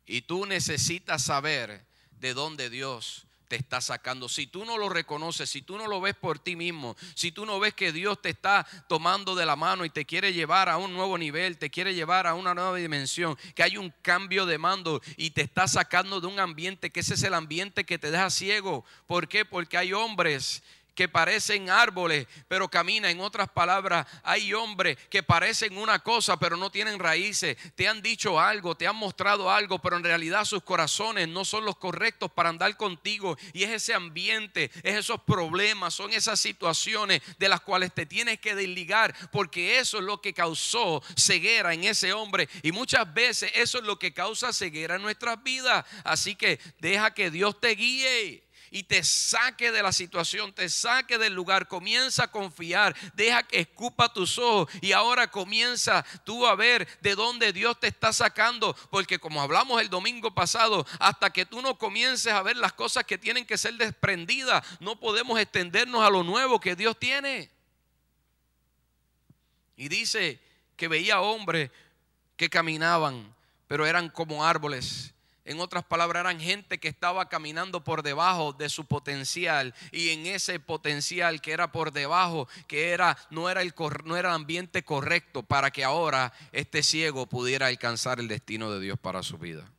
Y 0.07 0.21
tú 0.21 0.45
necesitas 0.45 1.23
saber 1.23 1.85
de 2.19 2.33
dónde 2.33 2.69
Dios 2.69 3.26
te 3.47 3.55
está 3.55 3.81
sacando. 3.81 4.29
Si 4.29 4.47
tú 4.47 4.65
no 4.65 4.77
lo 4.77 4.89
reconoces, 4.89 5.49
si 5.49 5.61
tú 5.61 5.77
no 5.77 5.87
lo 5.87 6.01
ves 6.01 6.15
por 6.15 6.39
ti 6.39 6.55
mismo, 6.55 6.95
si 7.15 7.31
tú 7.31 7.45
no 7.45 7.59
ves 7.59 7.73
que 7.73 7.91
Dios 7.91 8.21
te 8.21 8.29
está 8.29 8.65
tomando 8.87 9.35
de 9.35 9.45
la 9.45 9.55
mano 9.55 9.85
y 9.85 9.89
te 9.89 10.05
quiere 10.05 10.33
llevar 10.33 10.69
a 10.69 10.77
un 10.77 10.93
nuevo 10.93 11.17
nivel, 11.17 11.57
te 11.57 11.69
quiere 11.69 11.93
llevar 11.93 12.27
a 12.27 12.33
una 12.33 12.53
nueva 12.53 12.75
dimensión, 12.77 13.37
que 13.55 13.63
hay 13.63 13.77
un 13.77 13.93
cambio 14.01 14.45
de 14.45 14.57
mando 14.57 15.01
y 15.15 15.31
te 15.31 15.41
está 15.41 15.67
sacando 15.67 16.21
de 16.21 16.27
un 16.27 16.39
ambiente 16.39 16.89
que 16.89 16.99
ese 16.99 17.13
es 17.13 17.23
el 17.23 17.33
ambiente 17.33 17.85
que 17.85 17.97
te 17.97 18.11
deja 18.11 18.29
ciego. 18.29 18.85
¿Por 19.05 19.27
qué? 19.27 19.45
Porque 19.45 19.77
hay 19.77 19.93
hombres 19.93 20.63
que 20.97 21.07
parecen 21.07 21.69
árboles, 21.69 22.25
pero 22.47 22.67
caminan. 22.69 23.11
En 23.11 23.21
otras 23.21 23.47
palabras, 23.49 24.07
hay 24.23 24.51
hombres 24.55 24.97
que 25.11 25.21
parecen 25.21 25.77
una 25.77 25.99
cosa, 25.99 26.39
pero 26.39 26.57
no 26.57 26.71
tienen 26.71 26.97
raíces. 26.97 27.55
Te 27.75 27.87
han 27.87 28.01
dicho 28.01 28.39
algo, 28.39 28.75
te 28.75 28.87
han 28.87 28.95
mostrado 28.95 29.51
algo, 29.51 29.77
pero 29.77 29.95
en 29.95 30.03
realidad 30.03 30.43
sus 30.43 30.63
corazones 30.63 31.27
no 31.27 31.45
son 31.45 31.65
los 31.65 31.77
correctos 31.77 32.31
para 32.31 32.49
andar 32.49 32.75
contigo. 32.77 33.37
Y 33.53 33.61
es 33.61 33.69
ese 33.69 33.93
ambiente, 33.93 34.71
es 34.81 34.95
esos 34.95 35.21
problemas, 35.21 35.93
son 35.93 36.11
esas 36.11 36.39
situaciones 36.39 37.21
de 37.37 37.47
las 37.47 37.61
cuales 37.61 37.93
te 37.93 38.07
tienes 38.07 38.39
que 38.39 38.55
desligar, 38.55 39.13
porque 39.31 39.77
eso 39.77 39.99
es 39.99 40.03
lo 40.03 40.19
que 40.19 40.33
causó 40.33 41.03
ceguera 41.15 41.75
en 41.75 41.83
ese 41.83 42.11
hombre. 42.11 42.49
Y 42.63 42.71
muchas 42.71 43.13
veces 43.13 43.51
eso 43.53 43.77
es 43.77 43.83
lo 43.83 43.99
que 43.99 44.15
causa 44.15 44.51
ceguera 44.51 44.95
en 44.95 45.03
nuestras 45.03 45.43
vidas. 45.43 45.85
Así 46.03 46.35
que 46.35 46.59
deja 46.79 47.13
que 47.13 47.29
Dios 47.29 47.61
te 47.61 47.75
guíe 47.75 48.46
y 48.77 48.83
te 48.83 49.03
saque 49.03 49.71
de 49.71 49.81
la 49.81 49.91
situación, 49.91 50.53
te 50.53 50.69
saque 50.69 51.17
del 51.17 51.33
lugar, 51.33 51.67
comienza 51.67 52.25
a 52.25 52.31
confiar, 52.31 52.95
deja 53.15 53.41
que 53.41 53.59
escupa 53.59 54.13
tus 54.13 54.37
ojos 54.37 54.71
y 54.81 54.91
ahora 54.91 55.31
comienza 55.31 56.05
tú 56.23 56.45
a 56.45 56.53
ver 56.53 56.87
de 57.01 57.15
dónde 57.15 57.53
Dios 57.53 57.79
te 57.79 57.87
está 57.87 58.13
sacando, 58.13 58.75
porque 58.91 59.17
como 59.17 59.41
hablamos 59.41 59.81
el 59.81 59.89
domingo 59.89 60.35
pasado, 60.35 60.85
hasta 60.99 61.31
que 61.31 61.47
tú 61.47 61.63
no 61.63 61.79
comiences 61.79 62.31
a 62.31 62.43
ver 62.43 62.55
las 62.55 62.73
cosas 62.73 63.03
que 63.05 63.17
tienen 63.17 63.47
que 63.47 63.57
ser 63.57 63.73
desprendidas, 63.77 64.63
no 64.79 64.99
podemos 64.99 65.39
extendernos 65.39 66.03
a 66.03 66.11
lo 66.11 66.21
nuevo 66.21 66.59
que 66.59 66.75
Dios 66.75 66.99
tiene. 66.99 67.49
Y 69.75 69.87
dice 69.87 70.39
que 70.75 70.87
veía 70.87 71.21
hombres 71.21 71.71
que 72.35 72.47
caminaban, 72.47 73.33
pero 73.67 73.87
eran 73.87 74.09
como 74.09 74.45
árboles 74.45 75.15
en 75.47 75.61
otras 75.61 75.85
palabras, 75.85 76.19
eran 76.19 76.41
gente 76.41 76.77
que 76.77 76.89
estaba 76.89 77.29
caminando 77.29 77.81
por 77.81 78.03
debajo 78.03 78.51
de 78.51 78.67
su 78.67 78.83
potencial 78.83 79.73
y 79.93 80.09
en 80.09 80.25
ese 80.25 80.59
potencial 80.59 81.39
que 81.39 81.53
era 81.53 81.71
por 81.71 81.93
debajo, 81.93 82.49
que 82.67 82.89
era 82.89 83.17
no 83.29 83.49
era 83.49 83.61
el 83.61 83.73
no 84.03 84.17
era 84.17 84.29
el 84.29 84.35
ambiente 84.35 84.83
correcto 84.83 85.43
para 85.43 85.71
que 85.71 85.85
ahora 85.85 86.33
este 86.51 86.83
ciego 86.83 87.27
pudiera 87.27 87.67
alcanzar 87.67 88.19
el 88.19 88.27
destino 88.27 88.69
de 88.71 88.81
Dios 88.81 88.99
para 88.99 89.23
su 89.23 89.37
vida. 89.37 89.71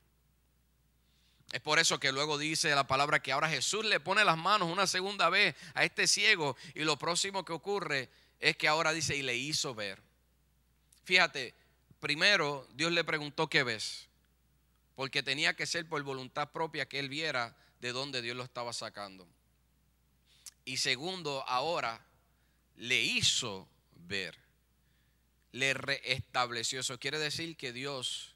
Es 1.52 1.60
por 1.60 1.78
eso 1.78 2.00
que 2.00 2.12
luego 2.12 2.38
dice 2.38 2.74
la 2.74 2.86
palabra 2.86 3.20
que 3.20 3.32
ahora 3.32 3.50
Jesús 3.50 3.84
le 3.84 4.00
pone 4.00 4.24
las 4.24 4.38
manos 4.38 4.70
una 4.72 4.86
segunda 4.86 5.28
vez 5.28 5.54
a 5.74 5.84
este 5.84 6.06
ciego 6.06 6.56
y 6.74 6.84
lo 6.84 6.96
próximo 6.96 7.44
que 7.44 7.52
ocurre 7.52 8.08
es 8.40 8.56
que 8.56 8.68
ahora 8.68 8.94
dice 8.94 9.16
y 9.16 9.22
le 9.22 9.36
hizo 9.36 9.74
ver. 9.74 10.00
Fíjate, 11.04 11.52
primero 12.00 12.66
Dios 12.72 12.90
le 12.90 13.04
preguntó 13.04 13.48
qué 13.48 13.62
ves 13.64 14.07
porque 14.98 15.22
tenía 15.22 15.54
que 15.54 15.64
ser 15.64 15.88
por 15.88 16.02
voluntad 16.02 16.50
propia 16.50 16.88
que 16.88 16.98
él 16.98 17.08
viera 17.08 17.56
de 17.78 17.92
dónde 17.92 18.20
Dios 18.20 18.36
lo 18.36 18.42
estaba 18.42 18.72
sacando. 18.72 19.28
Y 20.64 20.78
segundo, 20.78 21.44
ahora 21.46 22.04
le 22.74 23.00
hizo 23.00 23.68
ver, 23.94 24.36
le 25.52 25.72
reestableció. 25.72 26.80
Eso 26.80 26.98
quiere 26.98 27.20
decir 27.20 27.56
que 27.56 27.72
Dios 27.72 28.34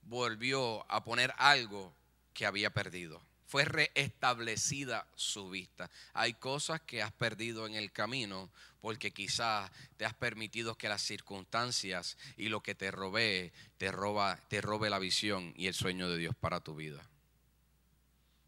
volvió 0.00 0.90
a 0.90 1.04
poner 1.04 1.34
algo 1.36 1.94
que 2.32 2.46
había 2.46 2.70
perdido 2.70 3.20
fue 3.50 3.64
restablecida 3.64 5.08
su 5.16 5.50
vista. 5.50 5.90
Hay 6.12 6.34
cosas 6.34 6.80
que 6.82 7.02
has 7.02 7.10
perdido 7.10 7.66
en 7.66 7.74
el 7.74 7.90
camino 7.90 8.48
porque 8.80 9.10
quizás 9.10 9.68
te 9.96 10.04
has 10.04 10.14
permitido 10.14 10.78
que 10.78 10.88
las 10.88 11.02
circunstancias 11.02 12.16
y 12.36 12.48
lo 12.48 12.62
que 12.62 12.76
te 12.76 12.92
robé 12.92 13.52
te 13.76 13.90
robe 13.90 14.88
la 14.88 15.00
visión 15.00 15.52
y 15.56 15.66
el 15.66 15.74
sueño 15.74 16.08
de 16.08 16.18
Dios 16.18 16.36
para 16.38 16.60
tu 16.60 16.76
vida. 16.76 17.02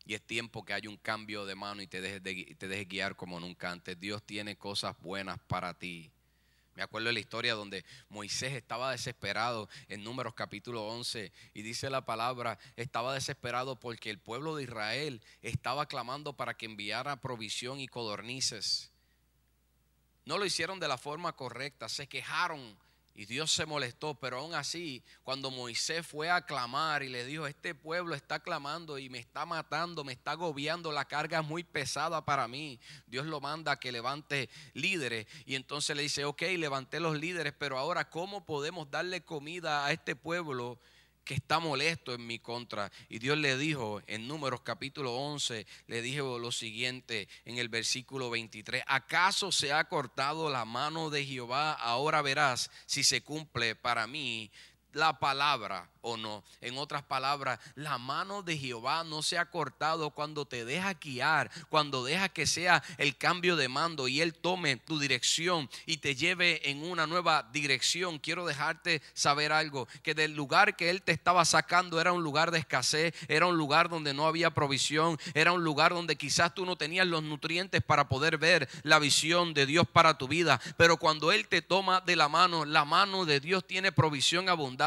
Y 0.06 0.14
es 0.14 0.22
tiempo 0.22 0.64
que 0.64 0.72
haya 0.72 0.88
un 0.88 0.98
cambio 0.98 1.46
de 1.46 1.56
mano 1.56 1.82
y 1.82 1.88
te 1.88 2.20
te 2.20 2.68
dejes 2.68 2.88
guiar 2.88 3.16
como 3.16 3.40
nunca 3.40 3.72
antes. 3.72 3.98
Dios 3.98 4.22
tiene 4.22 4.56
cosas 4.56 4.94
buenas 5.00 5.40
para 5.48 5.74
ti. 5.74 6.12
Me 6.74 6.82
acuerdo 6.82 7.08
de 7.08 7.12
la 7.12 7.20
historia 7.20 7.54
donde 7.54 7.84
Moisés 8.08 8.54
estaba 8.54 8.92
desesperado 8.92 9.68
en 9.88 10.02
Números 10.02 10.34
capítulo 10.34 10.86
11 10.86 11.30
y 11.52 11.62
dice 11.62 11.90
la 11.90 12.06
palabra, 12.06 12.58
estaba 12.76 13.12
desesperado 13.12 13.76
porque 13.76 14.08
el 14.08 14.18
pueblo 14.18 14.56
de 14.56 14.62
Israel 14.62 15.22
estaba 15.42 15.86
clamando 15.86 16.32
para 16.32 16.54
que 16.54 16.64
enviara 16.66 17.20
provisión 17.20 17.78
y 17.78 17.88
codornices. 17.88 18.90
No 20.24 20.38
lo 20.38 20.46
hicieron 20.46 20.80
de 20.80 20.88
la 20.88 20.96
forma 20.96 21.34
correcta, 21.34 21.90
se 21.90 22.06
quejaron 22.06 22.78
y 23.14 23.26
Dios 23.26 23.52
se 23.52 23.66
molestó, 23.66 24.14
pero 24.14 24.38
aún 24.38 24.54
así, 24.54 25.02
cuando 25.22 25.50
Moisés 25.50 26.06
fue 26.06 26.30
a 26.30 26.46
clamar 26.46 27.02
y 27.02 27.10
le 27.10 27.26
dijo, 27.26 27.46
este 27.46 27.74
pueblo 27.74 28.14
está 28.14 28.40
clamando 28.40 28.98
y 28.98 29.10
me 29.10 29.18
está 29.18 29.44
matando, 29.44 30.02
me 30.02 30.14
está 30.14 30.32
agobiando, 30.32 30.92
la 30.92 31.04
carga 31.04 31.40
es 31.40 31.46
muy 31.46 31.62
pesada 31.62 32.24
para 32.24 32.48
mí. 32.48 32.80
Dios 33.06 33.26
lo 33.26 33.40
manda 33.40 33.72
a 33.72 33.80
que 33.80 33.92
levante 33.92 34.48
líderes. 34.72 35.26
Y 35.44 35.56
entonces 35.56 35.94
le 35.94 36.02
dice, 36.02 36.24
ok, 36.24 36.42
levanté 36.56 37.00
los 37.00 37.18
líderes, 37.18 37.52
pero 37.58 37.78
ahora, 37.78 38.08
¿cómo 38.08 38.46
podemos 38.46 38.90
darle 38.90 39.22
comida 39.22 39.84
a 39.84 39.92
este 39.92 40.16
pueblo? 40.16 40.78
Que 41.24 41.34
está 41.34 41.58
molesto 41.58 42.14
en 42.14 42.26
mi 42.26 42.38
contra. 42.38 42.90
Y 43.08 43.18
Dios 43.18 43.38
le 43.38 43.56
dijo 43.56 44.02
en 44.06 44.26
Números 44.26 44.62
capítulo 44.62 45.14
11, 45.14 45.66
le 45.86 46.02
dijo 46.02 46.38
lo 46.38 46.52
siguiente 46.52 47.28
en 47.44 47.58
el 47.58 47.68
versículo 47.68 48.30
23, 48.30 48.84
¿acaso 48.86 49.52
se 49.52 49.72
ha 49.72 49.84
cortado 49.88 50.50
la 50.50 50.64
mano 50.64 51.10
de 51.10 51.24
Jehová? 51.24 51.72
Ahora 51.72 52.22
verás 52.22 52.70
si 52.86 53.04
se 53.04 53.22
cumple 53.22 53.74
para 53.74 54.06
mí 54.06 54.50
la 54.92 55.18
palabra 55.18 55.88
o 56.02 56.16
no. 56.16 56.44
En 56.60 56.76
otras 56.76 57.02
palabras, 57.02 57.58
la 57.74 57.96
mano 57.96 58.42
de 58.42 58.58
Jehová 58.58 59.04
no 59.04 59.22
se 59.22 59.38
ha 59.38 59.50
cortado 59.50 60.10
cuando 60.10 60.44
te 60.44 60.64
deja 60.64 60.94
guiar, 60.94 61.50
cuando 61.70 62.04
deja 62.04 62.28
que 62.28 62.46
sea 62.46 62.82
el 62.98 63.16
cambio 63.16 63.56
de 63.56 63.68
mando 63.68 64.08
y 64.08 64.20
Él 64.20 64.34
tome 64.34 64.76
tu 64.76 64.98
dirección 64.98 65.70
y 65.86 65.98
te 65.98 66.14
lleve 66.14 66.68
en 66.70 66.82
una 66.82 67.06
nueva 67.06 67.48
dirección. 67.52 68.18
Quiero 68.18 68.44
dejarte 68.44 69.00
saber 69.14 69.52
algo, 69.52 69.88
que 70.02 70.14
del 70.14 70.34
lugar 70.34 70.76
que 70.76 70.90
Él 70.90 71.02
te 71.02 71.12
estaba 71.12 71.44
sacando 71.44 72.00
era 72.00 72.12
un 72.12 72.24
lugar 72.24 72.50
de 72.50 72.58
escasez, 72.58 73.14
era 73.28 73.46
un 73.46 73.56
lugar 73.56 73.88
donde 73.88 74.12
no 74.12 74.26
había 74.26 74.50
provisión, 74.50 75.18
era 75.34 75.52
un 75.52 75.62
lugar 75.62 75.94
donde 75.94 76.16
quizás 76.16 76.52
tú 76.54 76.66
no 76.66 76.76
tenías 76.76 77.06
los 77.06 77.22
nutrientes 77.22 77.80
para 77.82 78.08
poder 78.08 78.38
ver 78.38 78.68
la 78.82 78.98
visión 78.98 79.54
de 79.54 79.66
Dios 79.66 79.86
para 79.86 80.18
tu 80.18 80.26
vida. 80.26 80.60
Pero 80.76 80.96
cuando 80.96 81.30
Él 81.30 81.46
te 81.46 81.62
toma 81.62 82.00
de 82.00 82.16
la 82.16 82.28
mano, 82.28 82.64
la 82.64 82.84
mano 82.84 83.24
de 83.24 83.38
Dios 83.38 83.64
tiene 83.66 83.92
provisión 83.92 84.48
abundante, 84.48 84.81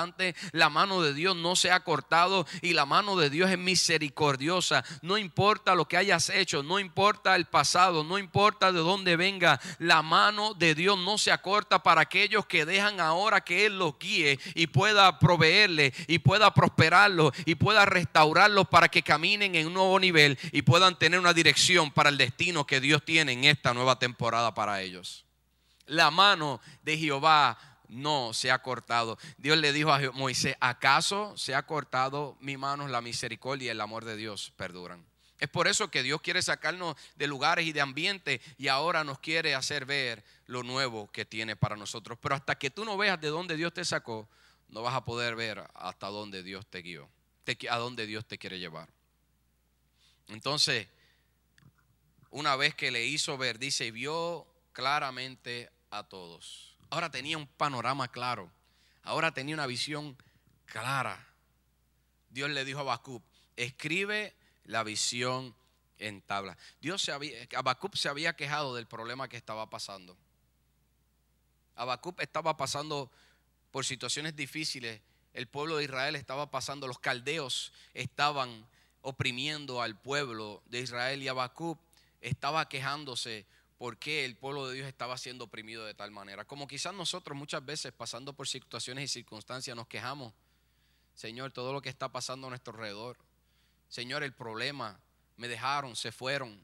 la 0.51 0.69
mano 0.69 1.01
de 1.01 1.13
Dios 1.13 1.35
no 1.35 1.55
se 1.55 1.71
ha 1.71 1.83
cortado 1.83 2.45
y 2.61 2.73
la 2.73 2.85
mano 2.85 3.15
de 3.15 3.29
Dios 3.29 3.49
es 3.49 3.57
misericordiosa. 3.57 4.83
No 5.01 5.17
importa 5.17 5.75
lo 5.75 5.87
que 5.87 5.97
hayas 5.97 6.29
hecho, 6.29 6.63
no 6.63 6.79
importa 6.79 7.35
el 7.35 7.45
pasado, 7.45 8.03
no 8.03 8.17
importa 8.17 8.71
de 8.71 8.79
dónde 8.79 9.15
venga, 9.15 9.59
la 9.79 10.01
mano 10.01 10.53
de 10.53 10.75
Dios 10.75 10.97
no 10.99 11.17
se 11.17 11.31
acorta 11.31 11.83
para 11.83 12.01
aquellos 12.01 12.45
que 12.45 12.65
dejan 12.65 12.99
ahora 12.99 13.41
que 13.41 13.65
Él 13.65 13.77
los 13.79 13.97
guíe 13.99 14.39
y 14.53 14.67
pueda 14.67 15.19
proveerle 15.19 15.93
y 16.07 16.19
pueda 16.19 16.53
prosperarlos 16.53 17.33
y 17.45 17.55
pueda 17.55 17.85
restaurarlos 17.85 18.67
para 18.67 18.89
que 18.89 19.03
caminen 19.03 19.55
en 19.55 19.67
un 19.67 19.73
nuevo 19.73 19.99
nivel 19.99 20.37
y 20.51 20.61
puedan 20.61 20.97
tener 20.97 21.19
una 21.19 21.33
dirección 21.33 21.91
para 21.91 22.09
el 22.09 22.17
destino 22.17 22.65
que 22.65 22.79
Dios 22.79 23.03
tiene 23.03 23.31
en 23.31 23.43
esta 23.45 23.73
nueva 23.73 23.99
temporada 23.99 24.53
para 24.53 24.81
ellos. 24.81 25.25
La 25.87 26.09
mano 26.09 26.59
de 26.83 26.97
Jehová 26.97 27.57
no 27.89 28.33
se 28.33 28.51
ha 28.51 28.61
cortado. 28.61 29.17
Dios 29.37 29.57
le 29.57 29.73
dijo 29.73 29.91
a 29.91 29.99
Moisés, 30.11 30.55
¿acaso 30.59 31.37
se 31.37 31.55
ha 31.55 31.65
cortado 31.65 32.37
mi 32.39 32.57
mano? 32.57 32.87
La 32.87 33.01
misericordia 33.01 33.67
y 33.67 33.69
el 33.69 33.81
amor 33.81 34.05
de 34.05 34.15
Dios 34.15 34.51
perduran. 34.55 35.05
Es 35.39 35.49
por 35.49 35.67
eso 35.67 35.91
que 35.91 36.01
Dios 36.01 36.21
quiere 36.21 36.41
sacarnos 36.41 36.95
de 37.15 37.27
lugares 37.27 37.65
y 37.65 37.73
de 37.73 37.81
ambiente 37.81 38.41
y 38.57 38.69
ahora 38.69 39.03
nos 39.03 39.19
quiere 39.19 39.53
hacer 39.53 39.85
ver 39.85 40.23
lo 40.45 40.63
nuevo 40.63 41.11
que 41.11 41.25
tiene 41.25 41.55
para 41.55 41.75
nosotros. 41.75 42.17
Pero 42.21 42.35
hasta 42.35 42.55
que 42.55 42.69
tú 42.69 42.85
no 42.85 42.97
veas 42.97 43.19
de 43.19 43.27
dónde 43.27 43.57
Dios 43.57 43.73
te 43.73 43.83
sacó, 43.83 44.29
no 44.69 44.81
vas 44.81 44.95
a 44.95 45.03
poder 45.03 45.35
ver 45.35 45.63
hasta 45.73 46.07
dónde 46.07 46.41
Dios 46.41 46.65
te 46.67 46.81
guió, 46.81 47.09
a 47.69 47.77
dónde 47.77 48.05
Dios 48.05 48.25
te 48.25 48.37
quiere 48.37 48.59
llevar. 48.59 48.89
Entonces, 50.29 50.87
una 52.29 52.55
vez 52.55 52.73
que 52.73 52.91
le 52.91 53.05
hizo 53.05 53.37
ver, 53.37 53.59
dice, 53.59 53.91
vio 53.91 54.47
claramente 54.71 55.69
a 55.91 56.03
todos. 56.03 56.74
Ahora 56.95 57.11
tenía 57.11 57.37
un 57.37 57.45
panorama 57.45 58.07
claro. 58.07 58.49
Ahora 59.03 59.33
tenía 59.33 59.53
una 59.53 59.67
visión 59.67 60.15
clara. 60.63 61.27
Dios 62.29 62.49
le 62.49 62.63
dijo 62.63 62.79
a 62.79 62.83
Habacuc, 62.83 63.21
escribe 63.57 64.33
la 64.63 64.81
visión 64.81 65.53
en 65.99 66.21
tabla. 66.21 66.57
Dios 66.79 67.01
se 67.01 67.11
había, 67.11 67.35
Habacuc 67.53 67.97
se 67.97 68.07
había 68.07 68.37
quejado 68.37 68.73
del 68.75 68.87
problema 68.87 69.27
que 69.27 69.35
estaba 69.35 69.69
pasando. 69.69 70.15
Habacuc 71.75 72.21
estaba 72.21 72.55
pasando 72.55 73.11
por 73.71 73.83
situaciones 73.83 74.33
difíciles. 74.37 75.01
El 75.33 75.47
pueblo 75.47 75.75
de 75.75 75.83
Israel 75.83 76.15
estaba 76.15 76.49
pasando, 76.49 76.87
los 76.87 76.99
caldeos 76.99 77.73
estaban 77.93 78.65
oprimiendo 79.01 79.81
al 79.81 79.99
pueblo 79.99 80.63
de 80.67 80.79
Israel 80.79 81.21
y 81.21 81.27
Habacuc 81.27 81.77
estaba 82.21 82.69
quejándose 82.69 83.45
por 83.77 83.97
qué 83.97 84.25
el 84.25 84.35
pueblo 84.35 84.67
de 84.67 84.75
Dios 84.75 84.87
estaba 84.87 85.17
siendo 85.17 85.45
oprimido 85.45 85.85
de 85.85 85.93
tal 85.93 86.11
manera. 86.11 86.45
Como 86.45 86.67
quizás 86.67 86.93
nosotros 86.93 87.37
muchas 87.37 87.65
veces 87.65 87.91
pasando 87.91 88.33
por 88.33 88.47
situaciones 88.47 89.05
y 89.05 89.07
circunstancias 89.07 89.75
nos 89.75 89.87
quejamos, 89.87 90.33
Señor, 91.13 91.51
todo 91.51 91.73
lo 91.73 91.81
que 91.81 91.89
está 91.89 92.09
pasando 92.09 92.47
a 92.47 92.49
nuestro 92.49 92.73
alrededor. 92.73 93.17
Señor, 93.87 94.23
el 94.23 94.33
problema, 94.33 94.99
me 95.37 95.47
dejaron, 95.47 95.95
se 95.95 96.11
fueron. 96.11 96.63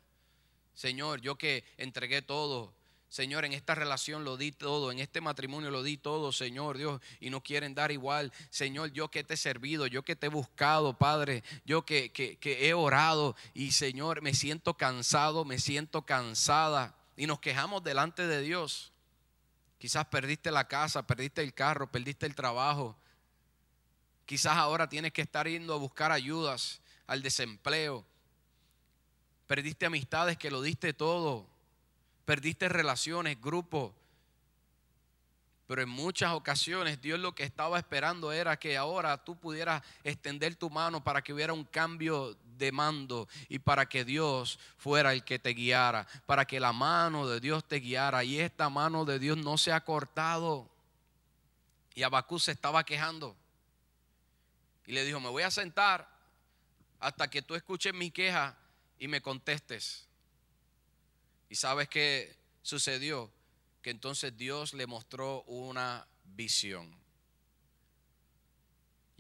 Señor, 0.74 1.21
yo 1.21 1.38
que 1.38 1.63
entregué 1.78 2.21
todo, 2.21 2.74
Señor, 3.12 3.43
en 3.43 3.52
esta 3.52 3.76
relación 3.76 4.24
lo 4.24 4.38
di 4.38 4.54
todo, 4.54 4.89
en 4.89 5.00
este 5.00 5.19
matrimonio 5.19 5.69
lo 5.69 5.84
di 5.84 5.97
todo, 5.97 6.32
Señor 6.32 6.78
Dios, 6.78 7.02
y 7.19 7.30
no 7.30 7.43
quieren 7.43 7.76
dar 7.76 7.91
igual. 7.91 8.32
Señor, 8.50 8.93
yo 8.93 9.12
que 9.12 9.26
te 9.26 9.34
he 9.34 9.38
servido, 9.38 9.86
yo 9.86 10.04
que 10.04 10.15
te 10.15 10.28
he 10.28 10.30
buscado, 10.30 10.97
Padre, 10.97 11.43
yo 11.65 11.84
que, 11.86 12.13
que, 12.13 12.38
que 12.38 12.69
he 12.69 12.74
orado 12.74 13.36
y 13.54 13.71
Señor, 13.71 14.21
me 14.21 14.34
siento 14.34 14.76
cansado, 14.76 15.43
me 15.43 15.60
siento 15.60 16.04
cansada. 16.04 16.95
Y 17.22 17.28
nos 17.28 17.40
quejamos 17.40 17.84
delante 17.84 18.26
de 18.26 18.42
Dios. 18.42 18.92
Quizás 19.78 20.08
perdiste 20.08 20.50
la 20.50 20.68
casa, 20.68 21.06
perdiste 21.06 21.44
el 21.44 21.54
carro, 21.54 21.92
perdiste 21.92 22.26
el 22.26 22.34
trabajo. 22.34 22.98
Quizás 24.26 24.58
ahora 24.58 24.90
tienes 24.90 25.14
que 25.14 25.22
estar 25.22 25.48
yendo 25.48 25.76
a 25.76 25.78
buscar 25.78 26.12
ayudas 26.12 26.82
al 27.06 27.22
desempleo. 27.22 28.04
Perdiste 29.46 29.86
amistades 29.86 30.36
que 30.36 30.50
lo 30.50 30.64
diste 30.64 30.94
todo 30.94 31.48
perdiste 32.32 32.70
relaciones, 32.70 33.40
grupos. 33.42 33.92
Pero 35.68 35.82
en 35.82 35.90
muchas 35.90 36.32
ocasiones 36.32 37.02
Dios 37.02 37.20
lo 37.20 37.36
que 37.36 37.44
estaba 37.44 37.78
esperando 37.78 38.32
era 38.32 38.58
que 38.58 38.78
ahora 38.78 39.22
tú 39.24 39.38
pudieras 39.38 39.84
extender 40.04 40.56
tu 40.56 40.70
mano 40.70 41.04
para 41.04 41.22
que 41.22 41.34
hubiera 41.34 41.52
un 41.52 41.66
cambio 41.66 42.38
de 42.62 42.71
mando 42.71 43.28
y 43.50 43.60
para 43.60 43.89
que 43.89 44.06
Dios 44.06 44.60
fuera 44.78 45.12
el 45.12 45.26
que 45.26 45.39
te 45.39 45.50
guiara, 45.50 46.08
para 46.26 46.45
que 46.45 46.60
la 46.60 46.71
mano 46.71 47.28
de 47.28 47.41
Dios 47.41 47.67
te 47.67 47.80
guiara. 47.80 48.24
Y 48.24 48.39
esta 48.39 48.69
mano 48.69 49.04
de 49.04 49.19
Dios 49.19 49.38
no 49.38 49.58
se 49.58 49.74
ha 49.74 49.84
cortado. 49.84 50.69
Y 51.93 52.04
Abacú 52.04 52.39
se 52.39 52.52
estaba 52.52 52.86
quejando. 52.86 53.36
Y 54.86 54.93
le 54.93 55.04
dijo, 55.04 55.19
me 55.19 55.30
voy 55.30 55.43
a 55.43 55.52
sentar 55.52 56.08
hasta 57.00 57.30
que 57.30 57.41
tú 57.41 57.56
escuches 57.56 57.93
mi 57.93 58.12
queja 58.12 58.56
y 59.00 59.08
me 59.08 59.21
contestes. 59.21 60.08
¿Y 61.50 61.56
sabes 61.56 61.89
qué 61.89 62.38
sucedió? 62.62 63.32
Que 63.82 63.89
entonces 63.89 64.38
Dios 64.38 64.74
le 64.74 64.86
mostró 64.86 65.41
una 65.43 66.08
visión. 66.24 67.01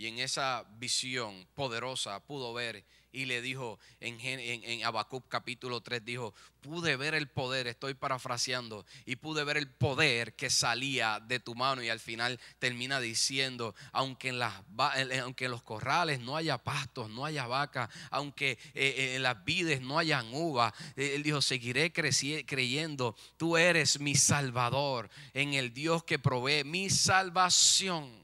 Y 0.01 0.07
en 0.07 0.17
esa 0.17 0.65
visión 0.79 1.47
poderosa 1.53 2.25
pudo 2.25 2.55
ver 2.55 2.83
y 3.11 3.25
le 3.25 3.39
dijo 3.39 3.77
en, 3.99 4.19
en, 4.19 4.81
capítulo 5.29 5.81
3, 5.81 6.03
dijo, 6.03 6.33
pude 6.61 6.95
ver 6.95 7.13
el 7.13 7.27
poder, 7.27 7.67
estoy 7.67 7.93
parafraseando, 7.93 8.83
y 9.05 9.17
pude 9.17 9.43
ver 9.43 9.57
el 9.57 9.69
poder 9.69 10.33
que 10.35 10.49
salía 10.49 11.19
de 11.19 11.39
tu 11.39 11.53
mano 11.53 11.83
y 11.83 11.89
al 11.89 11.99
final 11.99 12.39
termina 12.57 12.99
diciendo, 12.99 13.75
aunque 13.91 14.29
en, 14.29 14.39
las, 14.39 14.55
aunque 15.21 15.45
en 15.45 15.51
los 15.51 15.61
corrales 15.61 16.19
no 16.19 16.35
haya 16.35 16.57
pastos, 16.57 17.11
no 17.11 17.23
haya 17.23 17.45
vaca, 17.45 17.87
aunque 18.09 18.53
eh, 18.53 18.57
eh, 18.73 19.15
en 19.17 19.21
las 19.21 19.45
vides 19.45 19.81
no 19.81 19.99
hayan 19.99 20.33
uvas, 20.33 20.73
eh, 20.95 21.11
él 21.13 21.21
dijo, 21.21 21.43
seguiré 21.43 21.93
creyendo, 21.93 23.15
tú 23.37 23.55
eres 23.55 23.99
mi 23.99 24.15
salvador, 24.15 25.11
en 25.35 25.53
el 25.53 25.75
Dios 25.75 26.03
que 26.05 26.17
provee 26.17 26.63
mi 26.63 26.89
salvación 26.89 28.20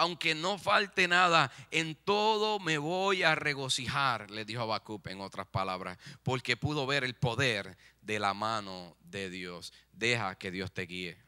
aunque 0.00 0.34
no 0.34 0.56
falte 0.56 1.08
nada, 1.08 1.52
en 1.70 1.94
todo 1.94 2.58
me 2.58 2.78
voy 2.78 3.22
a 3.22 3.34
regocijar, 3.34 4.30
le 4.30 4.46
dijo 4.46 4.62
Habacuc 4.62 5.06
en 5.08 5.20
otras 5.20 5.46
palabras, 5.46 5.98
porque 6.22 6.56
pudo 6.56 6.86
ver 6.86 7.04
el 7.04 7.12
poder 7.12 7.76
de 8.00 8.18
la 8.18 8.32
mano 8.32 8.96
de 9.02 9.28
Dios. 9.28 9.74
Deja 9.92 10.36
que 10.36 10.50
Dios 10.50 10.72
te 10.72 10.86
guíe. 10.86 11.18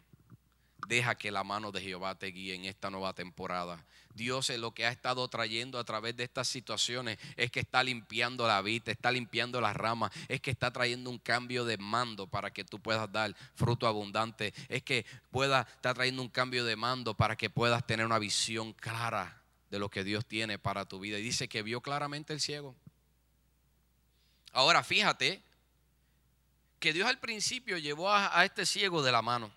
Deja 0.88 1.16
que 1.16 1.30
la 1.30 1.44
mano 1.44 1.70
de 1.70 1.82
Jehová 1.82 2.18
te 2.18 2.28
guíe 2.28 2.54
en 2.54 2.64
esta 2.64 2.88
nueva 2.88 3.12
temporada. 3.12 3.84
Dios 4.14 4.50
es 4.50 4.58
lo 4.58 4.72
que 4.72 4.86
ha 4.86 4.90
estado 4.90 5.26
trayendo 5.28 5.78
a 5.78 5.84
través 5.84 6.16
de 6.16 6.24
estas 6.24 6.48
situaciones 6.48 7.18
es 7.36 7.50
que 7.50 7.60
está 7.60 7.82
limpiando 7.82 8.46
la 8.46 8.60
vida, 8.62 8.92
está 8.92 9.10
limpiando 9.10 9.60
las 9.60 9.76
ramas, 9.76 10.12
es 10.28 10.40
que 10.40 10.50
está 10.50 10.70
trayendo 10.70 11.10
un 11.10 11.18
cambio 11.18 11.64
de 11.64 11.78
mando 11.78 12.26
para 12.26 12.52
que 12.52 12.64
tú 12.64 12.80
puedas 12.80 13.10
dar 13.12 13.34
fruto 13.54 13.86
abundante, 13.86 14.52
es 14.68 14.82
que 14.82 15.06
pueda 15.30 15.62
estar 15.62 15.94
trayendo 15.94 16.22
un 16.22 16.28
cambio 16.28 16.64
de 16.64 16.76
mando 16.76 17.14
para 17.14 17.36
que 17.36 17.50
puedas 17.50 17.86
tener 17.86 18.06
una 18.06 18.18
visión 18.18 18.72
clara 18.72 19.42
de 19.70 19.78
lo 19.78 19.88
que 19.88 20.04
Dios 20.04 20.26
tiene 20.26 20.58
para 20.58 20.84
tu 20.84 21.00
vida. 21.00 21.18
Y 21.18 21.22
dice 21.22 21.48
que 21.48 21.62
vio 21.62 21.80
claramente 21.80 22.32
el 22.32 22.40
ciego. 22.40 22.74
Ahora 24.52 24.82
fíjate 24.84 25.42
que 26.78 26.92
Dios 26.92 27.08
al 27.08 27.18
principio 27.18 27.78
llevó 27.78 28.12
a 28.12 28.44
este 28.44 28.66
ciego 28.66 29.02
de 29.02 29.12
la 29.12 29.22
mano. 29.22 29.50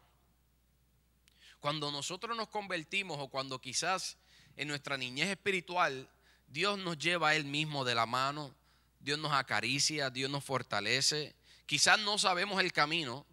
Cuando 1.66 1.92
nosotros 1.92 2.38
nos 2.38 2.48
convertimos 2.50 3.18
o 3.20 3.28
cuando 3.28 3.60
quizás 3.60 4.18
en 4.58 4.68
nuestra 4.68 4.98
niñez 4.98 5.30
espiritual, 5.30 6.08
Dios 6.48 6.78
nos 6.78 6.98
lleva 6.98 7.30
a 7.30 7.36
Él 7.36 7.46
mismo 7.46 7.84
de 7.84 7.96
la 7.96 8.06
mano, 8.06 8.54
Dios 9.00 9.20
nos 9.20 9.34
acaricia, 9.34 10.10
Dios 10.10 10.30
nos 10.30 10.44
fortalece. 10.44 11.36
Quizás 11.66 12.00
no 12.00 12.18
sabemos 12.18 12.62
el 12.62 12.72
camino, 12.72 13.26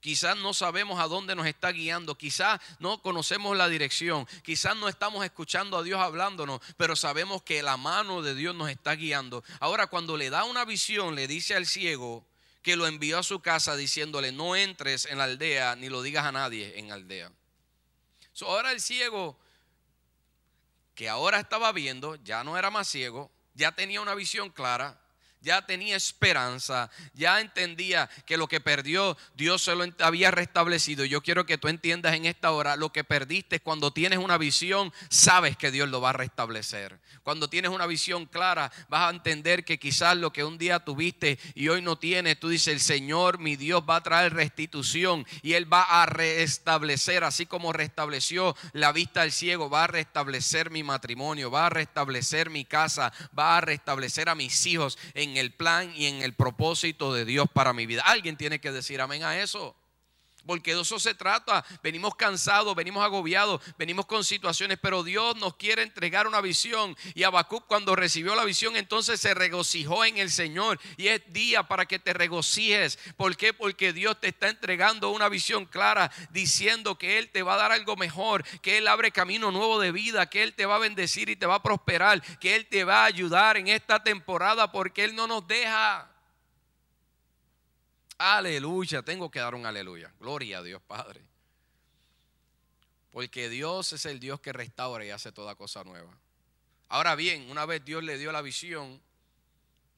quizás 0.00 0.36
no 0.36 0.54
sabemos 0.54 1.00
a 1.00 1.08
dónde 1.08 1.34
nos 1.34 1.46
está 1.46 1.72
guiando, 1.72 2.16
quizás 2.16 2.60
no 2.78 3.00
conocemos 3.02 3.56
la 3.56 3.68
dirección, 3.68 4.26
quizás 4.42 4.76
no 4.76 4.88
estamos 4.88 5.24
escuchando 5.24 5.78
a 5.78 5.82
Dios 5.82 6.00
hablándonos, 6.00 6.60
pero 6.76 6.94
sabemos 6.94 7.42
que 7.42 7.62
la 7.62 7.76
mano 7.76 8.22
de 8.22 8.34
Dios 8.34 8.54
nos 8.54 8.70
está 8.70 8.94
guiando. 8.94 9.42
Ahora 9.60 9.86
cuando 9.86 10.16
le 10.16 10.30
da 10.30 10.44
una 10.44 10.64
visión, 10.64 11.14
le 11.14 11.26
dice 11.26 11.54
al 11.54 11.66
ciego 11.66 12.24
que 12.62 12.76
lo 12.76 12.86
envió 12.86 13.18
a 13.18 13.22
su 13.22 13.40
casa 13.40 13.76
diciéndole, 13.76 14.32
no 14.32 14.56
entres 14.56 15.06
en 15.06 15.18
la 15.18 15.24
aldea 15.24 15.76
ni 15.76 15.88
lo 15.88 16.02
digas 16.02 16.24
a 16.24 16.32
nadie 16.32 16.78
en 16.78 16.88
la 16.88 16.94
aldea 16.94 17.30
ahora 18.42 18.72
el 18.72 18.80
ciego 18.80 19.38
que 20.94 21.08
ahora 21.08 21.40
estaba 21.40 21.72
viendo, 21.72 22.16
ya 22.16 22.44
no 22.44 22.56
era 22.56 22.70
más 22.70 22.88
ciego, 22.88 23.30
ya 23.54 23.72
tenía 23.72 24.00
una 24.00 24.14
visión 24.14 24.50
clara, 24.50 25.00
ya 25.44 25.66
tenía 25.66 25.94
esperanza, 25.94 26.90
ya 27.12 27.40
entendía 27.40 28.08
que 28.26 28.38
lo 28.38 28.48
que 28.48 28.60
perdió 28.60 29.16
Dios 29.36 29.62
se 29.62 29.74
lo 29.74 29.84
había 30.00 30.30
restablecido. 30.30 31.04
Yo 31.04 31.22
quiero 31.22 31.44
que 31.44 31.58
tú 31.58 31.68
entiendas 31.68 32.14
en 32.14 32.24
esta 32.24 32.50
hora, 32.50 32.76
lo 32.76 32.90
que 32.92 33.04
perdiste 33.04 33.60
cuando 33.60 33.92
tienes 33.92 34.18
una 34.18 34.38
visión, 34.38 34.92
sabes 35.10 35.56
que 35.56 35.70
Dios 35.70 35.88
lo 35.88 36.00
va 36.00 36.10
a 36.10 36.14
restablecer. 36.14 36.98
Cuando 37.22 37.48
tienes 37.48 37.70
una 37.70 37.86
visión 37.86 38.26
clara, 38.26 38.72
vas 38.88 39.08
a 39.08 39.14
entender 39.14 39.64
que 39.64 39.78
quizás 39.78 40.16
lo 40.16 40.32
que 40.32 40.44
un 40.44 40.56
día 40.56 40.80
tuviste 40.80 41.38
y 41.54 41.68
hoy 41.68 41.82
no 41.82 41.96
tienes, 41.96 42.40
tú 42.40 42.48
dices, 42.48 42.68
el 42.68 42.80
Señor, 42.80 43.38
mi 43.38 43.56
Dios, 43.56 43.82
va 43.88 43.96
a 43.96 44.02
traer 44.02 44.32
restitución 44.32 45.26
y 45.42 45.52
Él 45.52 45.70
va 45.70 45.82
a 45.82 46.06
restablecer, 46.06 47.22
así 47.22 47.44
como 47.44 47.72
restableció 47.72 48.56
la 48.72 48.92
vista 48.92 49.22
al 49.22 49.32
ciego, 49.32 49.68
va 49.68 49.84
a 49.84 49.88
restablecer 49.88 50.70
mi 50.70 50.82
matrimonio, 50.82 51.50
va 51.50 51.66
a 51.66 51.70
restablecer 51.70 52.48
mi 52.48 52.64
casa, 52.64 53.12
va 53.38 53.58
a 53.58 53.60
restablecer 53.60 54.30
a 54.30 54.34
mis 54.34 54.64
hijos 54.64 54.98
en 55.12 55.33
el 55.36 55.52
plan 55.52 55.92
y 55.94 56.06
en 56.06 56.22
el 56.22 56.34
propósito 56.34 57.12
de 57.12 57.24
Dios 57.24 57.46
para 57.52 57.72
mi 57.72 57.86
vida. 57.86 58.02
Alguien 58.04 58.36
tiene 58.36 58.60
que 58.60 58.72
decir 58.72 59.00
amén 59.00 59.22
a 59.24 59.40
eso. 59.40 59.76
Porque 60.46 60.74
de 60.74 60.82
eso 60.82 60.98
se 60.98 61.14
trata. 61.14 61.64
Venimos 61.82 62.14
cansados, 62.14 62.74
venimos 62.74 63.04
agobiados, 63.04 63.60
venimos 63.78 64.06
con 64.06 64.24
situaciones, 64.24 64.78
pero 64.80 65.02
Dios 65.02 65.36
nos 65.36 65.56
quiere 65.56 65.82
entregar 65.82 66.26
una 66.26 66.40
visión. 66.40 66.96
Y 67.14 67.22
Habacuc 67.22 67.66
cuando 67.66 67.96
recibió 67.96 68.34
la 68.34 68.44
visión, 68.44 68.76
entonces 68.76 69.20
se 69.20 69.34
regocijó 69.34 70.04
en 70.04 70.18
el 70.18 70.30
Señor. 70.30 70.78
Y 70.96 71.08
es 71.08 71.22
día 71.32 71.62
para 71.64 71.86
que 71.86 71.98
te 71.98 72.12
regocijes. 72.12 72.98
¿Por 73.16 73.36
qué? 73.36 73.52
Porque 73.52 73.92
Dios 73.92 74.20
te 74.20 74.28
está 74.28 74.48
entregando 74.48 75.10
una 75.10 75.28
visión 75.28 75.64
clara, 75.66 76.10
diciendo 76.30 76.98
que 76.98 77.18
Él 77.18 77.30
te 77.30 77.42
va 77.42 77.54
a 77.54 77.58
dar 77.58 77.72
algo 77.72 77.96
mejor, 77.96 78.44
que 78.60 78.78
Él 78.78 78.88
abre 78.88 79.10
camino 79.10 79.50
nuevo 79.50 79.80
de 79.80 79.92
vida, 79.92 80.28
que 80.28 80.42
Él 80.42 80.54
te 80.54 80.66
va 80.66 80.76
a 80.76 80.80
bendecir 80.80 81.28
y 81.28 81.36
te 81.36 81.46
va 81.46 81.56
a 81.56 81.62
prosperar, 81.62 82.22
que 82.38 82.56
Él 82.56 82.66
te 82.66 82.84
va 82.84 83.02
a 83.02 83.06
ayudar 83.06 83.56
en 83.56 83.68
esta 83.68 84.02
temporada, 84.02 84.70
porque 84.70 85.04
Él 85.04 85.14
no 85.14 85.26
nos 85.26 85.46
deja. 85.46 86.13
Aleluya, 88.18 89.02
tengo 89.02 89.30
que 89.30 89.40
dar 89.40 89.54
un 89.54 89.66
aleluya. 89.66 90.12
Gloria 90.20 90.58
a 90.58 90.62
Dios 90.62 90.80
Padre. 90.82 91.22
Porque 93.10 93.48
Dios 93.48 93.92
es 93.92 94.06
el 94.06 94.20
Dios 94.20 94.40
que 94.40 94.52
restaura 94.52 95.04
y 95.04 95.10
hace 95.10 95.32
toda 95.32 95.54
cosa 95.54 95.84
nueva. 95.84 96.16
Ahora 96.88 97.14
bien, 97.14 97.50
una 97.50 97.66
vez 97.66 97.84
Dios 97.84 98.02
le 98.04 98.18
dio 98.18 98.32
la 98.32 98.42
visión, 98.42 99.00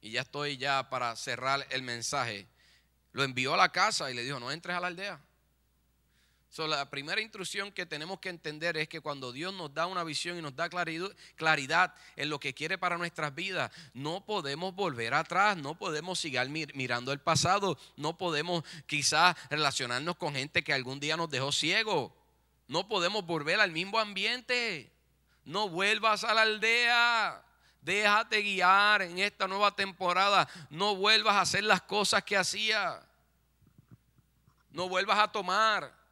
y 0.01 0.11
ya 0.11 0.23
estoy 0.23 0.57
ya 0.57 0.89
para 0.89 1.17
cerrar 1.17 1.67
el 1.71 1.83
mensaje, 1.83 2.47
lo 3.13 3.25
envió 3.25 3.55
a 3.55 3.57
la 3.57 3.73
casa 3.73 4.11
y 4.11 4.15
le 4.15 4.23
dijo, 4.23 4.39
no 4.39 4.53
entres 4.53 4.77
a 4.77 4.81
la 4.81 4.87
aldea 4.87 5.21
la 6.67 6.89
primera 6.89 7.21
instrucción 7.21 7.71
que 7.71 7.85
tenemos 7.85 8.19
que 8.21 8.31
entender 8.31 8.77
es 8.79 8.89
que 8.89 9.01
cuando 9.01 9.33
Dios 9.33 9.53
nos 9.53 9.75
da 9.75 9.87
una 9.87 10.05
visión 10.05 10.39
y 10.39 10.43
nos 10.43 10.57
da 10.57 10.71
claridad 10.71 11.95
en 12.17 12.31
lo 12.31 12.41
que 12.41 12.55
quiere 12.55 12.79
para 12.79 12.97
nuestras 12.97 13.35
vidas, 13.35 13.71
no 13.93 14.25
podemos 14.25 14.75
volver 14.75 15.13
atrás, 15.13 15.57
no 15.57 15.75
podemos 15.77 16.19
seguir 16.19 16.49
mirando 16.75 17.13
el 17.13 17.19
pasado, 17.19 17.79
no 17.97 18.17
podemos 18.17 18.65
quizás 18.87 19.37
relacionarnos 19.51 20.17
con 20.17 20.35
gente 20.35 20.65
que 20.65 20.73
algún 20.73 20.99
día 20.99 21.17
nos 21.17 21.29
dejó 21.29 21.53
ciego, 21.53 22.17
no 22.69 22.89
podemos 22.89 23.27
volver 23.27 23.61
al 23.61 23.73
mismo 23.73 23.99
ambiente, 23.99 24.91
no 25.45 25.69
vuelvas 25.69 26.25
a 26.25 26.33
la 26.33 26.43
aldea. 26.43 27.43
Déjate 27.83 28.43
guiar 28.43 29.03
en 29.03 29.19
esta 29.21 29.47
nueva 29.47 29.71
temporada. 29.77 30.49
No 30.71 30.97
vuelvas 30.97 31.37
a 31.37 31.43
hacer 31.43 31.63
las 31.63 31.83
cosas 31.83 32.25
que 32.25 32.37
hacía. 32.37 33.01
No 34.71 34.89
vuelvas 34.89 35.21
a 35.21 35.31
tomar. 35.31 36.06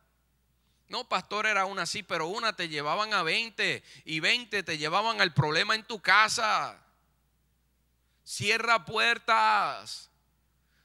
No, 0.94 1.02
pastor, 1.02 1.46
era 1.46 1.64
una 1.64 1.82
así, 1.82 2.04
pero 2.04 2.28
una 2.28 2.52
te 2.52 2.68
llevaban 2.68 3.14
a 3.14 3.24
20 3.24 3.82
y 4.04 4.20
20 4.20 4.62
te 4.62 4.78
llevaban 4.78 5.20
al 5.20 5.34
problema 5.34 5.74
en 5.74 5.82
tu 5.82 6.00
casa. 6.00 6.80
Cierra 8.22 8.84
puertas. 8.84 10.08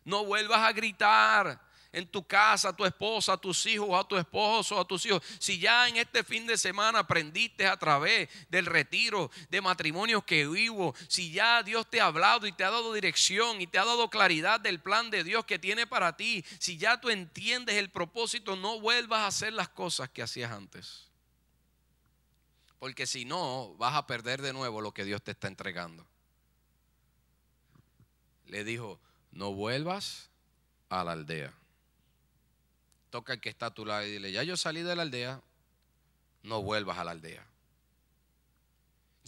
No 0.06 0.26
vuelvas 0.26 0.62
a 0.62 0.72
gritar 0.72 1.62
en 1.92 2.08
tu 2.08 2.26
casa, 2.26 2.70
a 2.70 2.76
tu 2.76 2.86
esposa, 2.86 3.34
a 3.34 3.38
tus 3.38 3.66
hijos, 3.66 3.90
a 3.94 4.08
tu 4.08 4.16
esposo, 4.16 4.80
a 4.80 4.86
tus 4.86 5.06
hijos. 5.06 5.24
Si 5.40 5.60
ya 5.60 5.88
en 5.88 5.98
este 5.98 6.24
fin 6.24 6.46
de 6.46 6.58
semana 6.58 7.00
aprendiste 7.00 7.66
a 7.66 7.78
través 7.78 8.30
del 8.50 8.66
retiro 8.66 9.32
de 9.50 9.62
matrimonios 9.62 10.24
que 10.24 10.48
vivo, 10.48 10.94
si 11.08 11.32
ya 11.32 11.64
Dios 11.64 11.90
te 11.90 12.00
ha 12.00 12.06
hablado 12.06 12.46
y 12.46 12.52
te 12.52 12.64
ha 12.64 12.70
dado 12.70 12.94
dirección 12.94 13.62
y 13.62 13.68
te 13.68 13.80
ha 13.80 13.86
dado 13.86 14.10
claridad 14.10 14.60
del 14.60 14.80
plan 14.80 15.10
de 15.10 15.24
Dios 15.24 15.46
que 15.46 15.58
tiene 15.58 15.88
para 15.88 16.16
ti, 16.16 16.46
si 16.60 16.78
ya 16.78 17.02
tú 17.02 17.10
entiendes 17.10 17.76
el 17.76 17.90
propósito, 17.90 18.56
no 18.56 18.80
vuelvas 18.80 19.22
a 19.22 19.28
hacer 19.28 19.54
las 19.54 19.70
cosas 19.70 20.10
que 20.10 20.22
hacías 20.22 20.52
antes. 20.52 21.08
Porque 22.78 23.08
si 23.08 23.26
no, 23.26 23.76
vas 23.78 23.96
a 23.96 24.08
perder 24.08 24.42
de 24.42 24.54
nuevo 24.54 24.80
lo 24.80 24.94
que 24.94 25.04
Dios 25.04 25.22
te 25.22 25.32
está 25.32 25.48
entregando. 25.48 26.06
Le 28.46 28.64
dijo, 28.64 29.00
no 29.32 29.54
vuelvas 29.54 30.30
a 30.88 31.04
la 31.04 31.12
aldea 31.12 31.59
toca 33.10 33.34
el 33.34 33.42
que 33.42 33.50
está 33.50 33.68
a 33.68 33.74
tu 33.74 33.86
lado 33.86 34.06
y 34.06 34.12
dile, 34.12 34.32
ya 34.32 34.44
yo 34.44 34.58
salí 34.58 34.82
de 34.82 34.96
la 34.96 35.04
aldea, 35.04 35.42
no 36.44 36.62
vuelvas 36.62 36.98
a 36.98 37.04
la 37.04 37.12
aldea. 37.12 37.46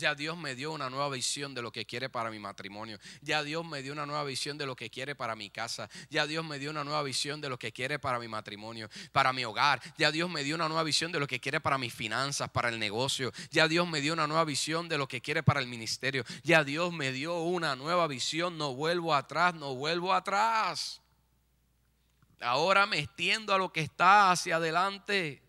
Ya 0.01 0.15
Dios 0.15 0.35
me 0.35 0.55
dio 0.55 0.71
una 0.71 0.89
nueva 0.89 1.09
visión 1.09 1.53
de 1.53 1.61
lo 1.61 1.71
que 1.71 1.85
quiere 1.85 2.09
para 2.09 2.31
mi 2.31 2.39
matrimonio. 2.39 2.97
Ya 3.21 3.43
Dios 3.43 3.63
me 3.63 3.83
dio 3.83 3.93
una 3.93 4.07
nueva 4.07 4.23
visión 4.23 4.57
de 4.57 4.65
lo 4.65 4.75
que 4.75 4.89
quiere 4.89 5.13
para 5.13 5.35
mi 5.35 5.51
casa. 5.51 5.89
Ya 6.09 6.25
Dios 6.25 6.43
me 6.43 6.57
dio 6.57 6.71
una 6.71 6.83
nueva 6.83 7.03
visión 7.03 7.39
de 7.39 7.49
lo 7.49 7.59
que 7.59 7.71
quiere 7.71 7.99
para 7.99 8.17
mi 8.17 8.27
matrimonio, 8.27 8.89
para 9.11 9.31
mi 9.31 9.45
hogar. 9.45 9.79
Ya 9.99 10.11
Dios 10.11 10.27
me 10.27 10.43
dio 10.43 10.55
una 10.55 10.67
nueva 10.67 10.83
visión 10.83 11.11
de 11.11 11.19
lo 11.19 11.27
que 11.27 11.39
quiere 11.39 11.61
para 11.61 11.77
mis 11.77 11.93
finanzas, 11.93 12.49
para 12.49 12.69
el 12.69 12.79
negocio. 12.79 13.31
Ya 13.51 13.67
Dios 13.67 13.87
me 13.87 14.01
dio 14.01 14.13
una 14.13 14.25
nueva 14.25 14.43
visión 14.43 14.89
de 14.89 14.97
lo 14.97 15.07
que 15.07 15.21
quiere 15.21 15.43
para 15.43 15.59
el 15.59 15.67
ministerio. 15.67 16.23
Ya 16.41 16.63
Dios 16.63 16.91
me 16.91 17.11
dio 17.11 17.39
una 17.41 17.75
nueva 17.75 18.07
visión. 18.07 18.57
No 18.57 18.73
vuelvo 18.73 19.13
atrás, 19.13 19.53
no 19.53 19.75
vuelvo 19.75 20.13
atrás. 20.13 21.01
Ahora 22.41 22.85
me 22.85 22.99
extiendo 22.99 23.53
a 23.53 23.57
lo 23.57 23.71
que 23.71 23.81
está 23.81 24.31
hacia 24.31 24.55
adelante. 24.57 25.41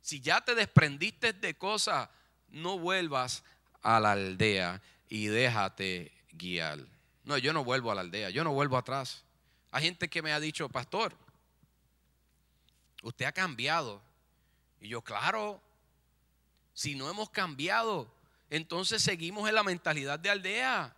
Si 0.00 0.20
ya 0.20 0.40
te 0.40 0.54
desprendiste 0.54 1.32
de 1.32 1.54
cosas, 1.56 2.08
no 2.48 2.78
vuelvas 2.78 3.44
a 3.82 4.00
la 4.00 4.12
aldea 4.12 4.82
y 5.08 5.26
déjate 5.26 6.12
guiar. 6.32 6.80
No, 7.24 7.38
yo 7.38 7.52
no 7.52 7.64
vuelvo 7.64 7.90
a 7.90 7.94
la 7.94 8.02
aldea, 8.02 8.30
yo 8.30 8.44
no 8.44 8.52
vuelvo 8.52 8.76
atrás. 8.76 9.24
Hay 9.70 9.84
gente 9.84 10.08
que 10.08 10.22
me 10.22 10.32
ha 10.32 10.40
dicho, 10.40 10.68
pastor, 10.68 11.16
usted 13.02 13.24
ha 13.24 13.32
cambiado. 13.32 14.02
Y 14.80 14.88
yo, 14.88 15.02
claro, 15.02 15.62
si 16.74 16.94
no 16.94 17.08
hemos 17.08 17.30
cambiado, 17.30 18.12
entonces 18.50 19.02
seguimos 19.02 19.48
en 19.48 19.54
la 19.54 19.62
mentalidad 19.62 20.18
de 20.18 20.30
aldea 20.30 20.94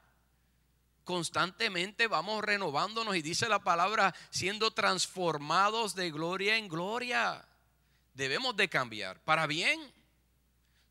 constantemente 1.07 2.09
vamos 2.09 2.45
renovándonos 2.45 3.17
y 3.17 3.23
dice 3.23 3.49
la 3.49 3.61
palabra, 3.61 4.15
siendo 4.29 4.73
transformados 4.73 5.95
de 5.95 6.11
gloria 6.11 6.59
en 6.59 6.69
gloria. 6.69 7.47
Debemos 8.13 8.57
de 8.57 8.69
cambiar 8.69 9.19
para 9.21 9.47
bien. 9.47 9.81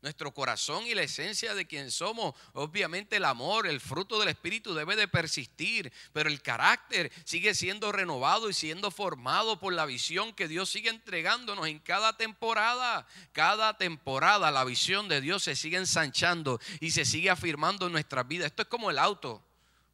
Nuestro 0.00 0.32
corazón 0.32 0.86
y 0.86 0.94
la 0.94 1.02
esencia 1.02 1.54
de 1.54 1.66
quien 1.66 1.90
somos, 1.90 2.34
obviamente 2.52 3.16
el 3.16 3.24
amor, 3.24 3.66
el 3.66 3.80
fruto 3.80 4.18
del 4.18 4.28
Espíritu 4.28 4.72
debe 4.72 4.94
de 4.94 5.08
persistir, 5.08 5.92
pero 6.12 6.28
el 6.28 6.42
carácter 6.42 7.10
sigue 7.24 7.54
siendo 7.54 7.90
renovado 7.92 8.48
y 8.48 8.54
siendo 8.54 8.90
formado 8.90 9.58
por 9.58 9.72
la 9.72 9.84
visión 9.84 10.32
que 10.32 10.48
Dios 10.48 10.70
sigue 10.70 10.90
entregándonos 10.90 11.66
en 11.66 11.78
cada 11.78 12.16
temporada. 12.16 13.06
Cada 13.32 13.76
temporada 13.76 14.50
la 14.50 14.64
visión 14.64 15.08
de 15.08 15.20
Dios 15.20 15.42
se 15.42 15.56
sigue 15.56 15.76
ensanchando 15.76 16.60
y 16.80 16.92
se 16.92 17.04
sigue 17.04 17.28
afirmando 17.28 17.86
en 17.86 17.92
nuestras 17.92 18.26
vidas. 18.26 18.46
Esto 18.46 18.62
es 18.62 18.68
como 18.68 18.90
el 18.90 18.98
auto. 18.98 19.45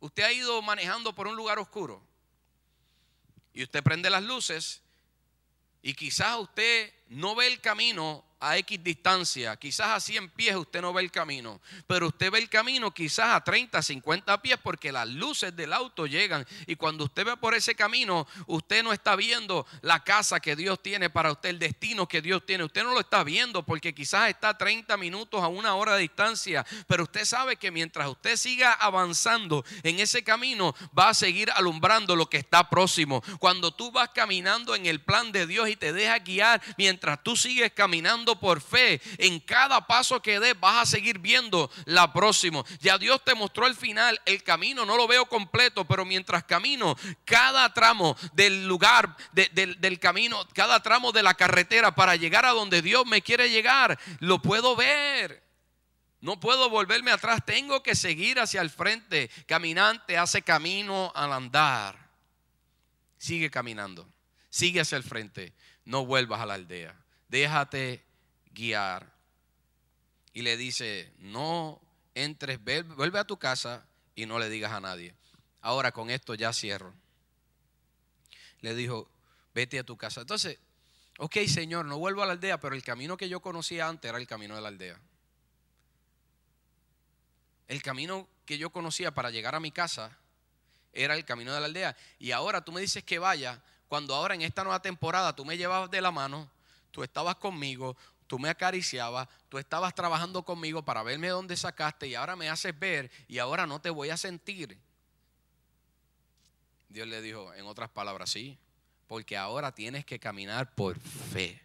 Usted 0.02 0.24
ha 0.24 0.32
ido 0.32 0.60
manejando 0.62 1.14
por 1.14 1.28
un 1.28 1.36
lugar 1.36 1.60
oscuro 1.60 2.02
y 3.54 3.62
usted 3.62 3.84
prende 3.84 4.10
las 4.10 4.24
luces 4.24 4.82
y 5.80 5.94
quizás 5.94 6.40
usted 6.40 6.92
no 7.06 7.36
ve 7.36 7.46
el 7.46 7.60
camino 7.60 8.24
a 8.42 8.58
X 8.58 8.82
distancia, 8.82 9.56
quizás 9.56 9.88
a 9.88 10.00
100 10.00 10.30
pies 10.30 10.56
usted 10.56 10.82
no 10.82 10.92
ve 10.92 11.02
el 11.02 11.12
camino, 11.12 11.60
pero 11.86 12.08
usted 12.08 12.28
ve 12.28 12.40
el 12.40 12.48
camino 12.48 12.90
quizás 12.90 13.36
a 13.36 13.44
30, 13.44 13.80
50 13.80 14.42
pies 14.42 14.58
porque 14.60 14.90
las 14.90 15.08
luces 15.08 15.54
del 15.54 15.72
auto 15.72 16.06
llegan. 16.06 16.44
Y 16.66 16.74
cuando 16.74 17.04
usted 17.04 17.24
ve 17.24 17.36
por 17.36 17.54
ese 17.54 17.76
camino, 17.76 18.26
usted 18.48 18.82
no 18.82 18.92
está 18.92 19.14
viendo 19.14 19.64
la 19.82 20.02
casa 20.02 20.40
que 20.40 20.56
Dios 20.56 20.82
tiene 20.82 21.08
para 21.08 21.30
usted, 21.30 21.50
el 21.50 21.60
destino 21.60 22.08
que 22.08 22.20
Dios 22.20 22.44
tiene, 22.44 22.64
usted 22.64 22.82
no 22.82 22.92
lo 22.92 23.00
está 23.00 23.22
viendo 23.22 23.64
porque 23.64 23.94
quizás 23.94 24.28
está 24.28 24.50
a 24.50 24.58
30 24.58 24.96
minutos 24.96 25.40
a 25.40 25.46
una 25.46 25.76
hora 25.76 25.94
de 25.94 26.02
distancia, 26.02 26.66
pero 26.88 27.04
usted 27.04 27.24
sabe 27.24 27.54
que 27.56 27.70
mientras 27.70 28.08
usted 28.08 28.36
siga 28.36 28.72
avanzando 28.72 29.64
en 29.84 30.00
ese 30.00 30.24
camino, 30.24 30.74
va 30.98 31.10
a 31.10 31.14
seguir 31.14 31.48
alumbrando 31.52 32.16
lo 32.16 32.28
que 32.28 32.38
está 32.38 32.68
próximo. 32.68 33.22
Cuando 33.38 33.72
tú 33.72 33.92
vas 33.92 34.08
caminando 34.08 34.74
en 34.74 34.86
el 34.86 35.00
plan 35.00 35.30
de 35.30 35.46
Dios 35.46 35.68
y 35.68 35.76
te 35.76 35.92
dejas 35.92 36.24
guiar, 36.24 36.60
mientras 36.76 37.22
tú 37.22 37.36
sigues 37.36 37.70
caminando, 37.72 38.31
por 38.38 38.60
fe, 38.60 39.00
en 39.18 39.40
cada 39.40 39.86
paso 39.86 40.22
que 40.22 40.40
des 40.40 40.58
vas 40.58 40.82
a 40.82 40.86
seguir 40.86 41.18
viendo 41.18 41.70
la 41.84 42.12
próxima. 42.12 42.64
Ya 42.80 42.98
Dios 42.98 43.22
te 43.24 43.34
mostró 43.34 43.66
el 43.66 43.74
final, 43.74 44.20
el 44.26 44.42
camino 44.42 44.84
no 44.84 44.96
lo 44.96 45.06
veo 45.06 45.26
completo, 45.26 45.84
pero 45.84 46.04
mientras 46.04 46.44
camino, 46.44 46.96
cada 47.24 47.72
tramo 47.72 48.16
del 48.32 48.66
lugar, 48.66 49.16
del, 49.32 49.80
del 49.80 49.98
camino, 49.98 50.46
cada 50.54 50.82
tramo 50.82 51.12
de 51.12 51.22
la 51.22 51.34
carretera 51.34 51.94
para 51.94 52.16
llegar 52.16 52.44
a 52.44 52.50
donde 52.50 52.82
Dios 52.82 53.06
me 53.06 53.22
quiere 53.22 53.50
llegar, 53.50 53.98
lo 54.20 54.40
puedo 54.40 54.76
ver. 54.76 55.42
No 56.22 56.38
puedo 56.38 56.70
volverme 56.70 57.10
atrás, 57.10 57.44
tengo 57.44 57.82
que 57.82 57.96
seguir 57.96 58.38
hacia 58.38 58.60
el 58.60 58.70
frente. 58.70 59.28
Caminante 59.46 60.16
hace 60.16 60.42
camino 60.42 61.10
al 61.16 61.32
andar. 61.32 61.98
Sigue 63.18 63.50
caminando, 63.50 64.08
sigue 64.48 64.80
hacia 64.80 64.96
el 64.96 65.02
frente, 65.02 65.52
no 65.84 66.06
vuelvas 66.06 66.40
a 66.40 66.46
la 66.46 66.54
aldea. 66.54 66.96
Déjate 67.28 68.04
guiar. 68.54 69.12
Y 70.32 70.42
le 70.42 70.56
dice, 70.56 71.12
no 71.18 71.80
entres, 72.14 72.58
vuelve 72.62 73.18
a 73.18 73.24
tu 73.24 73.38
casa 73.38 73.86
y 74.14 74.26
no 74.26 74.38
le 74.38 74.48
digas 74.48 74.72
a 74.72 74.80
nadie. 74.80 75.14
Ahora 75.60 75.92
con 75.92 76.10
esto 76.10 76.34
ya 76.34 76.52
cierro. 76.52 76.94
Le 78.60 78.74
dijo, 78.74 79.10
vete 79.54 79.78
a 79.78 79.84
tu 79.84 79.96
casa. 79.96 80.22
Entonces, 80.22 80.58
ok 81.18 81.36
Señor, 81.46 81.84
no 81.86 81.98
vuelvo 81.98 82.22
a 82.22 82.26
la 82.26 82.32
aldea, 82.32 82.58
pero 82.58 82.74
el 82.74 82.82
camino 82.82 83.16
que 83.16 83.28
yo 83.28 83.40
conocía 83.40 83.88
antes 83.88 84.08
era 84.08 84.18
el 84.18 84.26
camino 84.26 84.54
de 84.54 84.60
la 84.60 84.68
aldea. 84.68 84.98
El 87.68 87.82
camino 87.82 88.28
que 88.44 88.58
yo 88.58 88.70
conocía 88.70 89.14
para 89.14 89.30
llegar 89.30 89.54
a 89.54 89.60
mi 89.60 89.70
casa 89.70 90.16
era 90.92 91.14
el 91.14 91.24
camino 91.24 91.54
de 91.54 91.60
la 91.60 91.66
aldea. 91.66 91.96
Y 92.18 92.32
ahora 92.32 92.64
tú 92.64 92.72
me 92.72 92.80
dices 92.80 93.02
que 93.04 93.18
vaya, 93.18 93.62
cuando 93.88 94.14
ahora 94.14 94.34
en 94.34 94.42
esta 94.42 94.62
nueva 94.62 94.82
temporada 94.82 95.34
tú 95.34 95.44
me 95.44 95.56
llevabas 95.56 95.90
de 95.90 96.00
la 96.00 96.10
mano, 96.10 96.50
tú 96.90 97.02
estabas 97.02 97.36
conmigo, 97.36 97.96
tú 98.32 98.38
me 98.38 98.48
acariciabas, 98.48 99.28
tú 99.50 99.58
estabas 99.58 99.94
trabajando 99.94 100.42
conmigo 100.42 100.82
para 100.82 101.02
verme 101.02 101.28
dónde 101.28 101.54
sacaste 101.54 102.06
y 102.06 102.14
ahora 102.14 102.34
me 102.34 102.48
haces 102.48 102.78
ver 102.78 103.10
y 103.28 103.36
ahora 103.36 103.66
no 103.66 103.78
te 103.78 103.90
voy 103.90 104.08
a 104.08 104.16
sentir. 104.16 104.78
Dios 106.88 107.06
le 107.06 107.20
dijo, 107.20 107.52
en 107.52 107.66
otras 107.66 107.90
palabras, 107.90 108.30
sí, 108.30 108.56
porque 109.06 109.36
ahora 109.36 109.74
tienes 109.74 110.06
que 110.06 110.18
caminar 110.18 110.74
por 110.74 110.98
fe. 110.98 111.60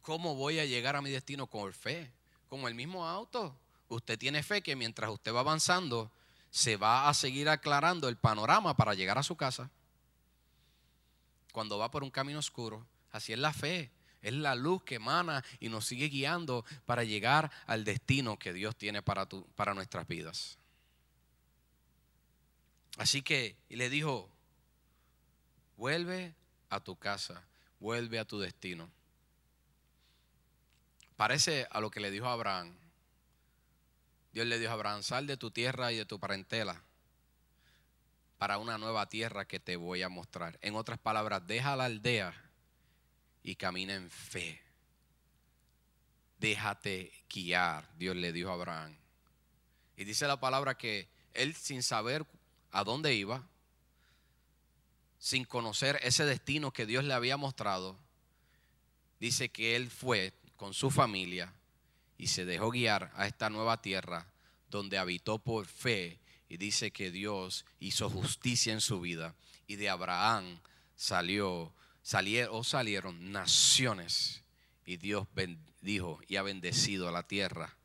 ¿Cómo 0.00 0.36
voy 0.36 0.60
a 0.60 0.64
llegar 0.64 0.94
a 0.94 1.02
mi 1.02 1.10
destino 1.10 1.48
con 1.48 1.72
fe? 1.72 2.12
Como 2.48 2.68
el 2.68 2.76
mismo 2.76 3.08
auto. 3.08 3.58
Usted 3.88 4.16
tiene 4.16 4.44
fe 4.44 4.62
que 4.62 4.76
mientras 4.76 5.10
usted 5.10 5.34
va 5.34 5.40
avanzando, 5.40 6.08
se 6.52 6.76
va 6.76 7.08
a 7.08 7.14
seguir 7.14 7.48
aclarando 7.48 8.08
el 8.08 8.16
panorama 8.16 8.76
para 8.76 8.94
llegar 8.94 9.18
a 9.18 9.24
su 9.24 9.34
casa. 9.34 9.72
Cuando 11.50 11.78
va 11.78 11.90
por 11.90 12.04
un 12.04 12.12
camino 12.12 12.38
oscuro, 12.38 12.86
así 13.10 13.32
es 13.32 13.38
la 13.40 13.52
fe. 13.52 13.90
Es 14.22 14.34
la 14.34 14.54
luz 14.54 14.82
que 14.82 14.96
emana 14.96 15.44
y 15.60 15.68
nos 15.68 15.86
sigue 15.86 16.08
guiando 16.08 16.64
para 16.84 17.04
llegar 17.04 17.50
al 17.66 17.84
destino 17.84 18.38
que 18.38 18.52
Dios 18.52 18.76
tiene 18.76 19.02
para, 19.02 19.26
para 19.54 19.74
nuestras 19.74 20.06
vidas. 20.06 20.58
Así 22.98 23.22
que 23.22 23.56
y 23.68 23.76
le 23.76 23.88
dijo, 23.88 24.28
vuelve 25.76 26.34
a 26.68 26.80
tu 26.80 26.96
casa, 26.96 27.42
vuelve 27.78 28.18
a 28.18 28.26
tu 28.26 28.38
destino. 28.38 28.90
Parece 31.16 31.66
a 31.70 31.80
lo 31.80 31.90
que 31.90 32.00
le 32.00 32.10
dijo 32.10 32.26
a 32.26 32.32
Abraham. 32.32 32.74
Dios 34.32 34.46
le 34.46 34.58
dijo 34.58 34.70
a 34.70 34.74
Abraham, 34.74 35.02
sal 35.02 35.26
de 35.26 35.36
tu 35.36 35.50
tierra 35.50 35.92
y 35.92 35.96
de 35.96 36.04
tu 36.04 36.20
parentela 36.20 36.82
para 38.38 38.56
una 38.56 38.78
nueva 38.78 39.06
tierra 39.06 39.44
que 39.44 39.60
te 39.60 39.76
voy 39.76 40.02
a 40.02 40.08
mostrar. 40.08 40.58
En 40.62 40.74
otras 40.74 40.98
palabras, 40.98 41.46
deja 41.46 41.76
la 41.76 41.84
aldea 41.84 42.49
y 43.42 43.56
camina 43.56 43.94
en 43.94 44.10
fe. 44.10 44.60
Déjate 46.38 47.12
guiar, 47.28 47.88
Dios 47.96 48.16
le 48.16 48.32
dijo 48.32 48.50
a 48.50 48.54
Abraham. 48.54 48.96
Y 49.96 50.04
dice 50.04 50.26
la 50.26 50.40
palabra 50.40 50.76
que 50.76 51.08
él 51.34 51.54
sin 51.54 51.82
saber 51.82 52.26
a 52.70 52.84
dónde 52.84 53.14
iba, 53.14 53.46
sin 55.18 55.44
conocer 55.44 56.00
ese 56.02 56.24
destino 56.24 56.72
que 56.72 56.86
Dios 56.86 57.04
le 57.04 57.12
había 57.12 57.36
mostrado, 57.36 57.98
dice 59.18 59.50
que 59.50 59.76
él 59.76 59.90
fue 59.90 60.32
con 60.56 60.72
su 60.72 60.90
familia 60.90 61.52
y 62.16 62.28
se 62.28 62.44
dejó 62.44 62.70
guiar 62.70 63.12
a 63.14 63.26
esta 63.26 63.50
nueva 63.50 63.82
tierra 63.82 64.26
donde 64.70 64.98
habitó 64.98 65.38
por 65.38 65.66
fe 65.66 66.18
y 66.48 66.56
dice 66.56 66.90
que 66.90 67.10
Dios 67.10 67.64
hizo 67.78 68.08
justicia 68.08 68.72
en 68.72 68.80
su 68.80 69.00
vida 69.00 69.34
y 69.66 69.76
de 69.76 69.88
Abraham 69.88 70.60
salió 70.96 71.72
salieron 72.02 72.64
salieron 72.64 73.32
naciones 73.32 74.42
y 74.84 74.96
Dios 74.96 75.26
bendijo 75.34 76.20
y 76.26 76.36
ha 76.36 76.42
bendecido 76.42 77.10
la 77.10 77.22
tierra. 77.22 77.76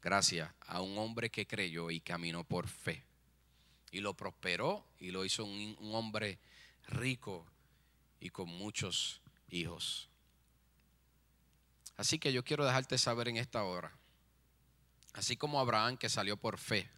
Gracias 0.00 0.52
a 0.60 0.80
un 0.80 0.98
hombre 0.98 1.30
que 1.30 1.46
creyó 1.46 1.90
y 1.90 2.00
caminó 2.00 2.44
por 2.44 2.68
fe. 2.68 3.04
Y 3.90 4.00
lo 4.00 4.14
prosperó 4.14 4.84
y 4.98 5.10
lo 5.10 5.24
hizo 5.24 5.44
un, 5.44 5.76
un 5.80 5.94
hombre 5.94 6.38
rico 6.88 7.46
y 8.20 8.30
con 8.30 8.48
muchos 8.48 9.20
hijos. 9.48 10.08
Así 11.96 12.18
que 12.18 12.32
yo 12.32 12.42
quiero 12.44 12.64
dejarte 12.64 12.98
saber 12.98 13.28
en 13.28 13.36
esta 13.36 13.64
hora, 13.64 13.96
así 15.12 15.36
como 15.36 15.60
Abraham 15.60 15.96
que 15.96 16.08
salió 16.08 16.36
por 16.36 16.58
fe 16.58 16.90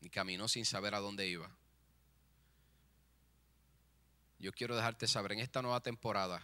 y 0.00 0.08
caminó 0.08 0.48
sin 0.48 0.64
saber 0.64 0.94
a 0.94 1.00
dónde 1.00 1.28
iba, 1.28 1.50
yo 4.38 4.52
quiero 4.52 4.76
dejarte 4.76 5.06
saber 5.08 5.32
en 5.32 5.40
esta 5.40 5.62
nueva 5.62 5.80
temporada, 5.80 6.42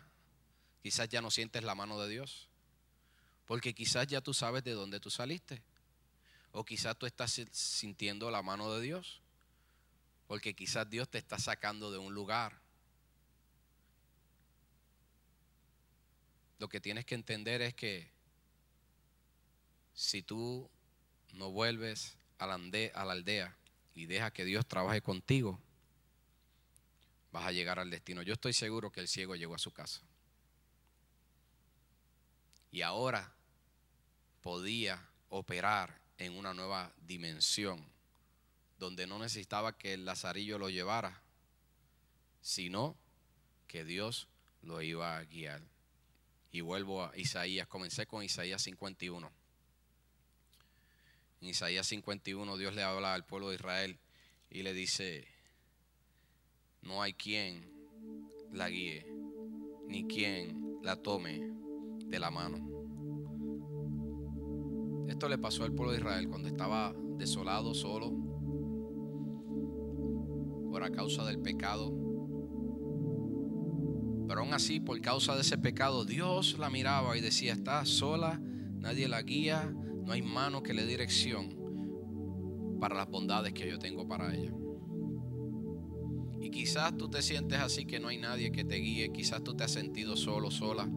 quizás 0.83 1.09
ya 1.09 1.22
no 1.22 1.30
sientes 1.30 1.62
la 1.62 1.74
mano 1.74 2.00
de 2.00 2.09
Dios, 2.09 2.48
porque 3.46 3.74
quizás 3.74 4.07
ya 4.07 4.20
tú 4.20 4.35
sabes 4.35 4.64
de 4.64 4.72
dónde 4.72 5.00
tú 5.00 5.11
saliste, 5.11 5.62
o 6.52 6.64
quizás 6.64 6.96
tú 6.96 7.07
estás 7.07 7.40
sintiendo 7.52 8.30
la 8.30 8.42
mano 8.42 8.72
de 8.72 8.80
Dios, 8.80 9.20
porque 10.26 10.54
quizás 10.54 10.88
Dios 10.88 11.09
te 11.09 11.18
está 11.18 11.38
sacando 11.38 11.90
de 11.90 11.98
un 11.98 12.14
lugar. 12.14 12.61
Lo 16.59 16.68
que 16.68 16.80
tienes 16.80 17.04
que 17.04 17.14
entender 17.14 17.61
es 17.61 17.74
que 17.74 18.11
si 19.92 20.22
tú 20.22 20.70
no 21.33 21.50
vuelves 21.50 22.16
a 22.38 22.46
la, 22.46 22.54
aldea, 22.54 23.57
y 23.94 24.07
dejas 24.07 24.33
que 24.33 24.44
Dios 24.44 24.66
trabaje 24.66 25.00
contigo, 25.00 25.61
vas 27.35 27.47
a 27.47 27.53
llegar 27.53 27.81
al 27.81 27.90
destino. 27.90 28.23
Yo 28.23 28.35
estoy 28.35 28.53
seguro 28.53 28.92
que 28.92 29.01
el 29.01 29.09
ciego 29.09 29.35
llegó 29.35 29.57
a 29.57 29.59
su 29.59 29.73
casa. 29.73 30.01
Y 32.70 32.83
ahora 32.83 33.35
podía 34.40 35.05
operar 35.31 36.01
en 36.16 36.37
una 36.38 36.55
nueva 36.55 36.92
dimensión, 37.09 37.85
donde 38.79 39.09
no 39.09 39.18
necesitaba 39.18 39.77
que 39.77 39.94
el 39.94 40.05
lazarillo 40.05 40.59
lo 40.59 40.70
llevara, 40.70 41.23
sino 42.40 42.97
que 43.66 43.85
Dios 43.85 44.29
lo 44.62 44.81
iba 44.81 45.16
a 45.16 45.25
guiar. 45.25 45.61
Y 46.53 46.61
vuelvo 46.61 47.05
a 47.05 47.16
Isaías, 47.16 47.66
comencé 47.66 48.07
con 48.07 48.23
Isaías 48.23 48.62
51. 48.62 49.29
En 51.40 51.49
Isaías 51.49 51.88
51 51.88 52.57
Dios 52.59 52.77
le 52.77 52.85
habla 52.85 53.12
al 53.12 53.27
pueblo 53.27 53.49
de 53.49 53.57
Israel 53.57 53.99
y 54.51 54.62
le 54.62 54.73
dice, 54.73 55.34
no 56.85 57.03
hay 57.03 57.14
quien 57.14 57.64
la 58.53 58.70
guíe, 58.70 59.07
ni 59.88 60.07
quien 60.07 60.79
la 60.83 60.97
tome 60.97 61.40
de 62.07 62.18
la 62.18 62.31
mano. 62.31 62.59
Esto 65.09 65.29
le 65.29 65.38
pasó 65.38 65.64
al 65.64 65.75
pueblo 65.75 65.92
de 65.92 65.99
Israel 65.99 66.29
cuando 66.29 66.49
estaba 66.49 66.94
desolado, 67.16 67.75
solo, 67.75 68.12
por 70.70 70.90
causa 70.92 71.25
del 71.25 71.40
pecado 71.40 72.05
pero 74.27 74.40
aún 74.40 74.55
así, 74.55 74.81
por 74.81 75.01
causa 75.01 75.35
de 75.35 75.42
ese 75.42 75.59
pecado, 75.59 76.05
Dios 76.05 76.59
la 76.59 76.70
miraba 76.70 77.16
y 77.16 77.20
decía, 77.20 77.53
está 77.53 77.85
sola, 77.85 78.40
nadie 78.79 79.09
la 79.09 79.23
guía, 79.23 79.73
no 80.05 80.12
hay 80.12 80.23
mano 80.23 80.62
que 80.62 80.75
le 80.75 80.87
dirección 80.87 81.57
para 82.81 82.94
las 82.97 83.09
bondades 83.09 83.53
que 83.53 83.68
yo 83.68 83.79
tengo 83.79 84.09
para 84.09 84.35
ella. 84.35 84.53
Quizás 86.55 86.97
tú 86.97 87.09
te 87.11 87.21
sientes 87.21 87.59
así 87.59 87.85
que 87.85 87.99
no 87.99 88.09
hay 88.09 88.19
nadie 88.19 88.53
que 88.53 88.64
te 88.64 88.77
guíe, 88.77 89.12
quizás 89.12 89.43
tú 89.43 89.55
te 89.57 89.64
has 89.64 89.73
sentido 89.73 90.17
solo, 90.17 90.53
sola, 90.53 90.88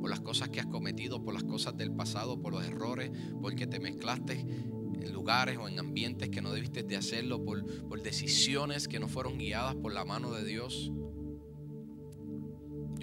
por 0.00 0.08
las 0.08 0.20
cosas 0.20 0.48
que 0.48 0.60
has 0.60 0.66
cometido, 0.66 1.22
por 1.22 1.34
las 1.34 1.44
cosas 1.44 1.76
del 1.76 1.92
pasado, 1.92 2.40
por 2.40 2.54
los 2.54 2.64
errores, 2.64 3.10
porque 3.42 3.66
te 3.66 3.80
mezclaste 3.80 4.40
en 4.40 5.12
lugares 5.12 5.58
o 5.58 5.68
en 5.68 5.78
ambientes 5.78 6.30
que 6.30 6.40
no 6.40 6.50
debiste 6.50 6.82
de 6.82 6.96
hacerlo, 6.96 7.44
por, 7.44 7.86
por 7.86 8.02
decisiones 8.02 8.88
que 8.88 8.98
no 8.98 9.06
fueron 9.06 9.36
guiadas 9.36 9.74
por 9.74 9.92
la 9.92 10.06
mano 10.06 10.32
de 10.32 10.44
Dios 10.44 10.90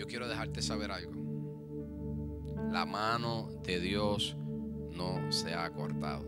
yo 0.01 0.07
quiero 0.07 0.27
dejarte 0.27 0.63
saber 0.63 0.91
algo. 0.91 1.13
La 2.71 2.87
mano 2.87 3.49
de 3.63 3.79
Dios 3.79 4.35
no 4.95 5.31
se 5.31 5.53
ha 5.53 5.69
cortado. 5.69 6.25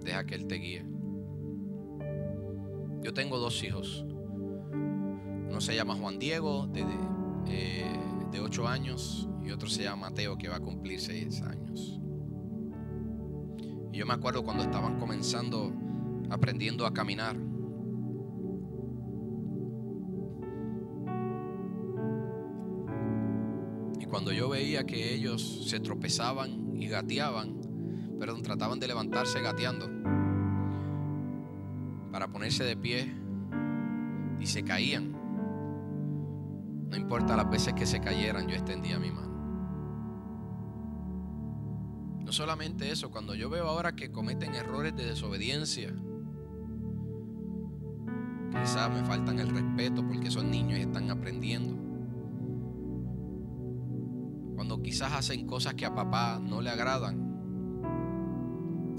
Deja 0.00 0.24
que 0.24 0.34
Él 0.34 0.48
te 0.48 0.56
guíe. 0.56 0.91
Yo 3.02 3.12
tengo 3.12 3.38
dos 3.38 3.62
hijos. 3.64 4.04
Uno 5.50 5.60
se 5.60 5.74
llama 5.74 5.94
Juan 5.96 6.18
Diego, 6.18 6.68
de, 6.68 6.84
de, 8.30 8.40
8 8.40 8.66
años, 8.66 9.28
y 9.44 9.50
otro 9.50 9.68
se 9.68 9.82
llama 9.82 10.08
Mateo, 10.08 10.38
que 10.38 10.48
va 10.48 10.56
a 10.56 10.60
cumplir 10.60 11.00
6 11.00 11.42
años. 11.42 12.00
Y 13.92 13.98
yo 13.98 14.06
me 14.06 14.14
acuerdo 14.14 14.42
cuando 14.42 14.62
estaban 14.62 14.98
comenzando, 14.98 15.72
aprendiendo 16.30 16.86
a 16.86 16.92
caminar. 16.92 17.36
cuando 24.12 24.30
yo 24.30 24.50
veía 24.50 24.84
que 24.84 25.14
ellos 25.14 25.64
se 25.70 25.80
tropezaban 25.80 26.76
y 26.76 26.86
gateaban, 26.86 27.58
perdón, 28.20 28.42
trataban 28.42 28.78
de 28.78 28.86
levantarse 28.86 29.40
gateando 29.40 29.88
para 32.12 32.28
ponerse 32.28 32.62
de 32.62 32.76
pie 32.76 33.12
y 34.38 34.46
se 34.46 34.62
caían. 34.62 35.12
No 36.88 36.96
importa 36.96 37.36
las 37.36 37.50
veces 37.50 37.74
que 37.74 37.86
se 37.86 38.00
cayeran, 38.00 38.46
yo 38.46 38.54
extendía 38.54 39.00
mi 39.00 39.10
mano. 39.10 39.32
No 42.20 42.30
solamente 42.30 42.92
eso, 42.92 43.10
cuando 43.10 43.34
yo 43.34 43.50
veo 43.50 43.66
ahora 43.66 43.96
que 43.96 44.12
cometen 44.12 44.54
errores 44.54 44.94
de 44.94 45.06
desobediencia, 45.06 45.92
quizás 48.50 48.90
me 48.90 49.04
faltan 49.04 49.40
el 49.40 49.48
respeto 49.48 50.06
porque 50.06 50.30
son 50.30 50.50
niños 50.50 50.78
y 50.78 50.82
están 50.82 51.10
aprendiendo 51.10 51.82
quizás 54.82 55.12
hacen 55.12 55.46
cosas 55.46 55.74
que 55.74 55.86
a 55.86 55.94
papá 55.94 56.40
no 56.42 56.60
le 56.60 56.70
agradan, 56.70 57.16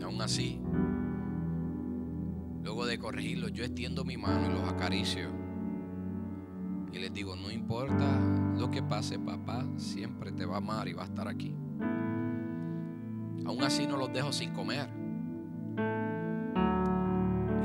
aún 0.04 0.22
así, 0.22 0.60
luego 2.64 2.86
de 2.86 2.98
corregirlos, 2.98 3.52
yo 3.52 3.64
extiendo 3.66 4.06
mi 4.06 4.18
mano 4.18 4.50
y 4.50 4.54
los 4.54 4.68
acaricio. 4.70 5.30
Y 6.94 7.00
les 7.00 7.14
digo, 7.14 7.36
no 7.36 7.52
importa 7.52 8.20
lo 8.58 8.72
que 8.72 8.82
pase, 8.82 9.20
papá 9.20 9.66
siempre 9.78 10.32
te 10.32 10.46
va 10.46 10.56
a 10.56 10.58
amar 10.58 10.88
y 10.88 10.94
va 10.94 11.04
a 11.04 11.06
estar 11.06 11.28
aquí. 11.28 11.54
Aún 13.46 13.62
así 13.62 13.86
no 13.86 13.98
los 13.98 14.14
dejo 14.14 14.32
sin 14.32 14.54
comer. 14.54 14.90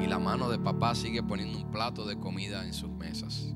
Y 0.02 0.06
la 0.06 0.18
mano 0.18 0.48
de 0.50 0.58
papá 0.58 0.94
sigue 0.94 1.22
poniendo 1.22 1.58
un 1.58 1.70
plato 1.70 2.04
de 2.04 2.18
comida 2.18 2.66
en 2.66 2.72
sus 2.72 2.90
mesas. 2.90 3.54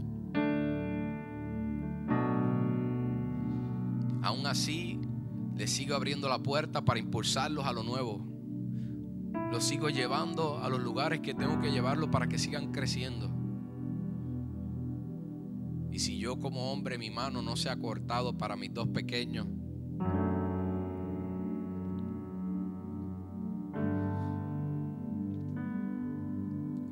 Aún 4.23 4.47
así, 4.47 5.01
les 5.57 5.71
sigo 5.71 5.97
abriendo 5.97 6.29
la 6.29 6.39
puerta 6.39 6.85
para 6.85 7.01
impulsarlos 7.01 7.67
a 7.67 7.73
lo 7.73 7.83
nuevo. 7.83 8.32
Los 9.53 9.65
sigo 9.65 9.91
llevando 9.91 10.61
a 10.63 10.71
los 10.71 10.81
lugares 10.81 11.21
que 11.21 11.35
tengo 11.35 11.61
que 11.61 11.71
llevarlos 11.71 12.09
para 12.09 12.27
que 12.27 12.39
sigan 12.39 12.73
creciendo. 12.73 13.31
Y 15.91 15.99
si 15.99 16.19
yo 16.19 16.41
como 16.41 16.73
hombre 16.73 16.97
mi 16.97 17.11
mano 17.11 17.43
no 17.43 17.55
se 17.57 17.69
ha 17.69 17.77
cortado 17.77 18.39
para 18.39 18.57
mis 18.57 18.73
dos 18.73 18.89
pequeños, 18.89 19.47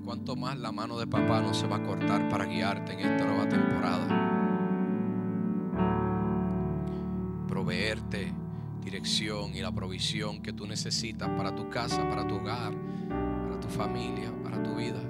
¿cuánto 0.05 0.37
más 0.37 0.59
la 0.59 0.70
mano 0.70 0.99
de 0.99 1.07
papá 1.07 1.40
no 1.40 1.55
se 1.55 1.66
va 1.66 1.77
a 1.77 1.83
cortar 1.83 2.29
para 2.29 2.44
guiarte 2.44 2.92
en 2.92 3.01
esta 3.01 3.25
nueva 3.25 3.49
temporada? 3.49 4.39
Y 9.18 9.61
la 9.61 9.73
provisión 9.73 10.40
que 10.40 10.53
tú 10.53 10.68
necesitas 10.68 11.29
para 11.31 11.53
tu 11.53 11.68
casa, 11.68 12.09
para 12.09 12.29
tu 12.29 12.37
hogar, 12.37 12.73
para 13.09 13.59
tu 13.59 13.66
familia, 13.66 14.32
para 14.45 14.62
tu 14.62 14.76
vida. 14.76 15.01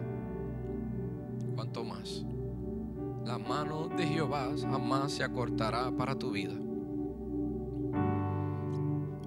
¿Cuánto 1.54 1.84
más? 1.84 2.24
La 3.26 3.36
mano 3.36 3.88
de 3.88 4.06
Jehová 4.06 4.48
jamás 4.58 5.12
se 5.12 5.22
acortará 5.22 5.90
para 5.90 6.18
tu 6.18 6.30
vida. 6.30 6.54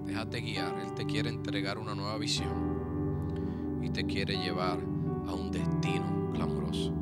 Déjate 0.04 0.40
guiar, 0.40 0.76
Él 0.80 0.92
te 0.94 1.06
quiere 1.06 1.30
entregar 1.30 1.78
una 1.78 1.94
nueva 1.94 2.18
visión 2.18 3.80
y 3.80 3.90
te 3.90 4.04
quiere 4.04 4.36
llevar 4.38 4.80
a 5.28 5.34
un 5.34 5.52
destino 5.52 6.32
clamoroso. 6.34 6.92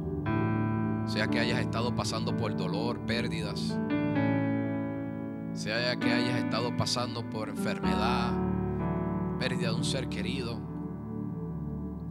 Sea 1.06 1.26
que 1.26 1.40
hayas 1.40 1.60
estado 1.60 1.96
pasando 1.96 2.36
por 2.36 2.54
dolor, 2.54 3.00
pérdidas, 3.06 3.78
Sea 5.54 5.96
que 5.96 6.10
hayas 6.10 6.38
estado 6.38 6.74
pasando 6.76 7.28
por 7.28 7.50
enfermedad, 7.50 8.32
pérdida 9.38 9.68
de 9.68 9.74
un 9.74 9.84
ser 9.84 10.08
querido, 10.08 10.58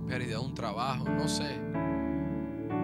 pérdida 0.08 0.38
de 0.38 0.46
un 0.46 0.54
trabajo, 0.54 1.06
no 1.10 1.28
sé. 1.28 1.60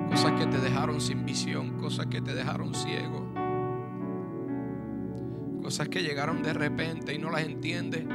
Cosas 0.10 0.32
que 0.32 0.48
te 0.48 0.58
dejaron 0.58 1.00
sin 1.00 1.26
visión, 1.26 1.78
cosas 1.78 2.08
que 2.08 2.22
te 2.22 2.34
dejaron 2.34 2.74
ciego. 2.74 3.28
Cosas 5.62 5.90
que 5.90 6.02
llegaron 6.02 6.42
de 6.42 6.54
repente 6.54 7.14
y 7.14 7.20
no 7.20 7.30
las 7.30 7.44
entiendes. 7.44 8.06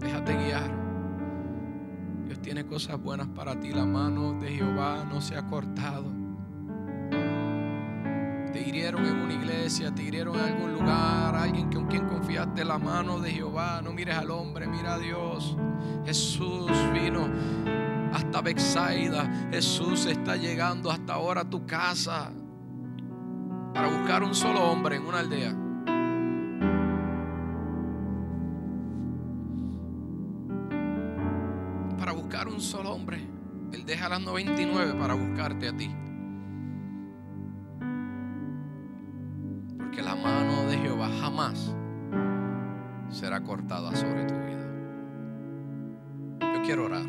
Déjate 0.00 0.36
guiar. 0.36 0.70
Dios 2.24 2.40
tiene 2.40 2.66
cosas 2.66 3.00
buenas 3.00 3.28
para 3.28 3.60
ti. 3.60 3.72
La 3.72 3.84
mano 3.84 4.32
de 4.40 4.50
Jehová 4.50 5.04
no 5.04 5.20
se 5.20 5.36
ha 5.36 5.46
cortado. 5.46 6.21
En 8.98 9.22
una 9.22 9.32
iglesia, 9.32 9.90
te 9.94 10.02
hirieron 10.02 10.34
en 10.38 10.44
algún 10.44 10.74
lugar, 10.74 11.34
alguien 11.34 11.72
con 11.72 11.86
quien 11.86 12.06
confiaste 12.06 12.62
la 12.62 12.78
mano 12.78 13.18
de 13.20 13.30
Jehová. 13.30 13.80
No 13.82 13.92
mires 13.92 14.16
al 14.16 14.30
hombre, 14.30 14.66
mira 14.66 14.94
a 14.94 14.98
Dios. 14.98 15.56
Jesús 16.04 16.70
vino 16.92 17.26
hasta 18.12 18.42
Bexaida. 18.42 19.48
Jesús 19.50 20.04
está 20.04 20.36
llegando 20.36 20.90
hasta 20.90 21.14
ahora 21.14 21.40
a 21.40 21.48
tu 21.48 21.64
casa 21.64 22.32
para 23.72 23.88
buscar 23.88 24.22
un 24.22 24.34
solo 24.34 24.60
hombre 24.70 24.96
en 24.96 25.06
una 25.06 25.20
aldea. 25.20 25.56
Para 31.98 32.12
buscar 32.12 32.48
un 32.48 32.60
solo 32.60 32.92
hombre. 32.92 33.26
Él 33.72 33.86
deja 33.86 34.10
las 34.10 34.20
99 34.20 34.94
para 35.00 35.14
buscarte 35.14 35.68
a 35.68 35.76
ti. 35.76 35.90
Cortada 43.42 43.94
sobre 43.94 44.24
tu 44.24 44.34
vida. 44.34 44.66
Yo 46.54 46.62
quiero 46.62 46.86
orar. 46.86 47.06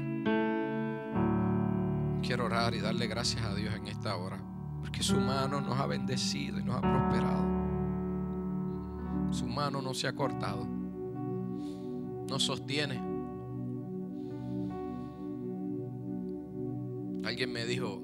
Quiero 2.21 2.45
orar 2.45 2.73
y 2.73 2.79
darle 2.79 3.07
gracias 3.07 3.43
a 3.43 3.53
Dios 3.53 3.75
en 3.75 3.87
esta 3.87 4.15
hora 4.15 4.53
porque 4.83 5.01
su 5.01 5.17
mano 5.17 5.61
nos 5.61 5.79
ha 5.79 5.87
bendecido 5.87 6.59
y 6.59 6.63
nos 6.63 6.75
ha 6.75 6.81
prosperado. 6.81 7.43
Su 9.31 9.47
mano 9.47 9.81
no 9.81 9.93
se 9.93 10.09
ha 10.09 10.13
cortado. 10.13 10.67
Nos 12.29 12.43
sostiene. 12.43 13.01
Alguien 17.25 17.53
me 17.53 17.65
dijo, 17.65 18.03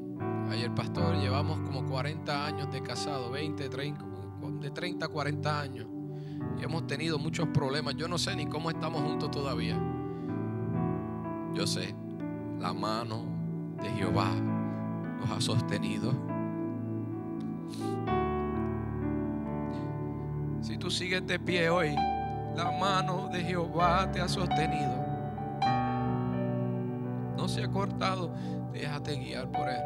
ayer 0.50 0.74
pastor, 0.74 1.18
llevamos 1.18 1.60
como 1.60 1.86
40 1.86 2.46
años 2.46 2.72
de 2.72 2.82
casado, 2.82 3.30
20, 3.30 3.68
30, 3.68 4.06
de 4.62 4.72
30 4.72 5.06
a 5.06 5.10
40 5.10 5.60
años. 5.60 5.88
Y 6.60 6.64
hemos 6.64 6.86
tenido 6.88 7.18
muchos 7.18 7.48
problemas. 7.48 7.96
Yo 7.96 8.08
no 8.08 8.18
sé 8.18 8.36
ni 8.36 8.46
cómo 8.46 8.70
estamos 8.70 9.02
juntos 9.02 9.32
todavía. 9.32 9.80
Yo 11.54 11.66
sé, 11.66 11.96
la 12.60 12.74
mano 12.74 13.24
de 13.82 13.90
Jehová 13.92 14.30
nos 15.20 15.30
ha 15.32 15.42
sostenido. 15.42 16.14
Si 20.62 20.78
tú 20.78 20.92
sigues 20.92 21.26
de 21.26 21.40
pie 21.40 21.70
hoy, 21.70 21.96
la 22.56 22.72
mano 22.80 23.30
de 23.32 23.42
Jehová 23.42 24.12
te 24.12 24.22
ha 24.22 24.28
sostenido. 24.28 25.06
No 27.38 27.48
se 27.48 27.64
ha 27.64 27.72
cortado, 27.72 28.34
déjate 28.74 29.16
guiar 29.16 29.50
por 29.50 29.70
él. 29.70 29.82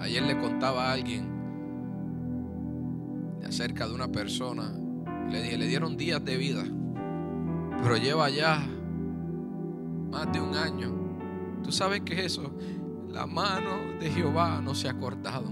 Ayer 0.00 0.22
le 0.22 0.38
contaba 0.38 0.88
a 0.88 0.92
alguien 0.92 1.35
acerca 3.56 3.88
de 3.88 3.94
una 3.94 4.08
persona. 4.08 4.70
Le 5.30 5.66
dieron 5.66 5.96
días 5.96 6.22
de 6.22 6.36
vida, 6.36 6.62
pero 7.82 7.96
lleva 7.96 8.28
ya 8.28 8.62
más 10.10 10.30
de 10.30 10.42
un 10.42 10.54
año. 10.54 10.92
¿Tú 11.64 11.72
sabes 11.72 12.02
qué 12.02 12.12
es 12.12 12.32
eso? 12.32 12.54
La 13.08 13.24
mano 13.24 13.98
de 13.98 14.10
Jehová 14.10 14.60
no 14.62 14.74
se 14.74 14.90
ha 14.90 14.98
cortado. 14.98 15.48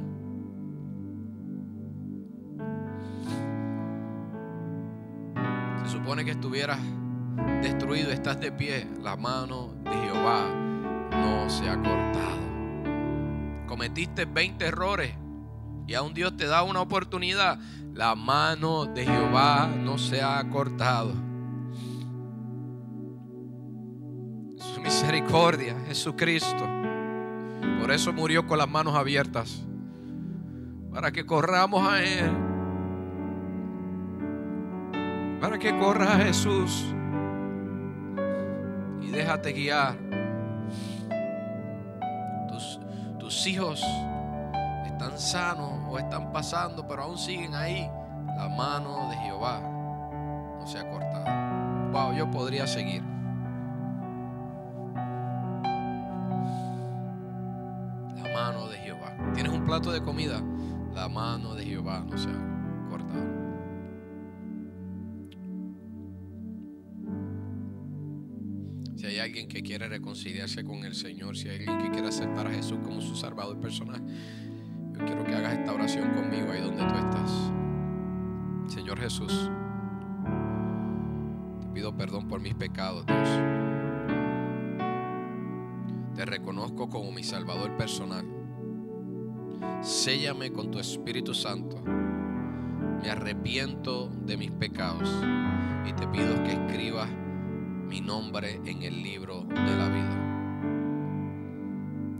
Se 5.85 5.91
supone 5.91 6.27
que 6.27 6.33
estuvieras 6.33 6.81
destruido, 7.63 8.11
estás 8.11 8.39
de 8.39 8.53
pie. 8.53 8.87
La 9.03 9.17
mano 9.17 9.77
de 9.83 9.93
Jehová 9.93 10.45
no 11.11 11.49
se 11.49 11.71
ha 11.71 11.77
cortado. 11.77 12.45
Cometiste 13.67 14.27
20 14.27 14.67
errores 14.67 15.24
y 15.87 15.95
aún 15.95 16.15
Dios 16.15 16.37
te 16.37 16.47
da 16.47 16.63
una 16.63 16.81
oportunidad. 16.81 17.59
La 17.93 18.15
mano 18.15 18.87
de 18.87 19.05
Jehová 19.05 19.69
no 19.69 19.99
se 19.99 20.23
ha 20.23 20.43
cortado. 20.51 21.13
Su 24.57 24.81
misericordia, 24.81 25.77
Jesucristo. 25.87 26.67
Por 27.81 27.93
eso 27.93 28.13
murió 28.13 28.47
con 28.47 28.59
las 28.59 28.69
manos 28.69 28.95
abiertas. 28.95 29.63
Para 30.93 31.13
que 31.13 31.27
corramos 31.27 31.87
a 31.87 32.03
Él. 32.03 32.31
Para 35.41 35.59
que 35.59 35.77
corras 35.79 36.09
a 36.09 36.19
Jesús. 36.19 36.85
Y 39.03 39.11
déjate 39.11 39.53
guiar. 39.53 39.97
Tus 43.19 43.47
hijos 43.47 43.83
están 45.15 45.57
sanos 45.57 45.73
o 45.89 45.99
están 45.99 46.33
pasando, 46.33 46.87
pero 46.87 47.05
aún 47.05 47.19
siguen 47.19 47.55
ahí. 47.55 47.89
La 48.37 48.49
mano 48.49 49.09
de 49.11 49.17
Jehová 49.17 49.61
no 49.61 50.67
se 50.67 50.79
ha 50.79 50.91
cortado. 50.91 51.93
Wow, 51.93 52.17
yo 52.17 52.31
podría 52.31 52.67
seguir. 52.67 53.03
La 58.17 58.33
mano 58.33 58.69
de 58.69 58.79
Jehová. 58.79 59.17
Tienes 59.35 59.53
un 59.53 59.65
plato 59.65 59.93
de 59.93 60.03
comida. 60.03 60.43
La 60.95 61.09
mano 61.09 61.55
de 61.55 61.65
Jehová 61.65 62.05
no 62.09 62.19
se 62.19 62.29
ha 62.31 62.89
cortado. 62.89 63.45
Si 68.97 69.07
hay 69.07 69.19
alguien 69.19 69.49
que 69.49 69.63
quiere 69.63 69.89
reconciliarse 69.89 70.65
con 70.65 70.85
el 70.85 70.95
Señor, 70.95 71.37
si 71.37 71.49
hay 71.49 71.59
alguien 71.59 71.79
que 71.79 71.91
quiere 71.91 72.09
aceptar 72.09 72.47
a 72.47 72.51
Jesús 72.51 72.79
como 72.83 73.01
su 73.01 73.15
salvador 73.15 73.61
personal, 73.61 74.03
yo 74.99 75.05
quiero 75.05 75.25
que 75.25 75.35
hagas 75.35 75.55
esta 75.55 75.73
oración 75.73 76.15
conmigo 76.15 76.53
ahí 76.53 76.61
donde 76.61 76.85
tú 76.85 76.95
estás. 76.95 77.53
Señor 78.67 78.99
Jesús, 78.99 79.51
te 81.61 81.67
pido 81.69 81.97
perdón 81.97 82.29
por 82.29 82.41
mis 82.41 82.55
pecados, 82.55 83.05
Dios. 83.07 83.29
Te 86.15 86.25
reconozco 86.25 86.89
como 86.89 87.11
mi 87.11 87.25
salvador 87.25 87.77
personal. 87.77 88.25
Séllame 89.83 90.53
con 90.53 90.71
tu 90.71 90.79
Espíritu 90.79 91.35
Santo. 91.35 91.83
Me 93.03 93.11
arrepiento 93.11 94.09
de 94.09 94.37
mis 94.37 94.51
pecados 94.53 95.11
y 95.87 95.93
te 95.93 96.07
pido 96.07 96.43
que 96.45 96.53
escribas 96.53 97.11
mi 97.89 98.01
nombre 98.01 98.61
en 98.65 98.83
el 98.83 99.03
libro 99.03 99.43
de 99.43 99.77
la 99.77 99.89
vida. 99.89 100.21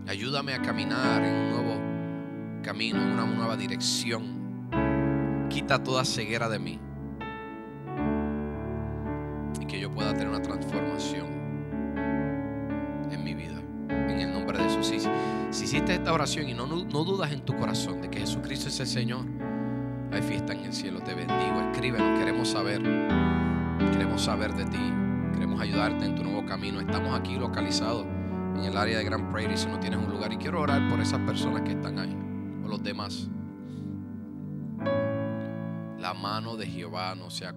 Ayúdame 0.07 0.53
a 0.53 0.61
caminar 0.61 1.25
en 1.25 1.35
un 1.35 1.51
nuevo 1.51 1.84
camino, 2.65 3.01
en 3.01 3.11
una 3.11 3.27
nueva 3.27 3.57
dirección. 3.57 4.69
Quita 5.51 5.83
toda 5.85 6.05
ceguera 6.05 6.49
de 6.49 6.59
mí. 6.59 6.81
Y 9.61 9.67
que 9.67 9.79
yo 9.79 9.91
pueda 9.93 10.13
tener 10.13 10.29
una 10.29 10.43
transformación 10.43 11.27
en 13.11 13.23
mi 13.23 13.35
vida. 13.35 13.61
En 13.91 14.19
el 14.19 14.33
nombre 14.33 14.59
de 14.59 14.65
Jesús. 14.65 14.87
Si, 14.87 15.65
hiciste 15.65 15.95
esta 15.95 16.13
oración 16.13 16.49
y 16.49 16.55
no, 16.55 16.67
no, 16.67 16.85
no 16.85 17.05
dudas 17.05 17.31
en 17.33 17.43
tu 17.43 17.55
corazón 17.55 18.01
de 18.01 18.11
que 18.11 18.21
Jesucristo 18.21 18.69
es 18.69 18.81
el 18.81 18.87
Señor, 18.87 19.27
hay 20.11 20.23
fiesta 20.23 20.55
en 20.55 20.65
el 20.65 20.73
cielo. 20.73 21.01
Te 21.01 21.15
bendigo. 21.15 21.61
Escríbenos. 21.71 22.19
Queremos 22.19 22.49
saber. 22.49 22.83
Queremos 23.93 24.23
saber 24.23 24.55
de 24.55 24.65
ti. 24.65 24.93
Queremos 25.35 25.61
ayudarte 25.61 26.07
en 26.07 26.15
tu 26.15 26.25
nuevo 26.25 26.47
camino. 26.47 26.81
Estamos 26.81 27.19
aquí 27.19 27.37
localizados 27.37 28.07
en 28.57 28.65
el 28.65 28.77
área 28.77 28.99
de 28.99 29.05
Grand 29.05 29.31
Prairie 29.31 29.57
si 29.57 29.69
no 29.69 29.79
tienes 29.79 29.99
un 29.99 30.11
lugar. 30.11 30.33
Y 30.33 30.39
quiero 30.39 30.63
orar 30.63 30.89
por 30.89 30.99
esas 31.01 31.21
personas 31.21 31.61
que 31.63 31.73
están 31.73 31.99
ahí 31.99 32.24
los 32.69 32.83
demás. 32.83 33.29
La 35.99 36.15
mano 36.15 36.57
de 36.57 36.67
Jehová 36.67 37.15
no 37.15 37.31
se 37.31 37.47
ha. 37.47 37.55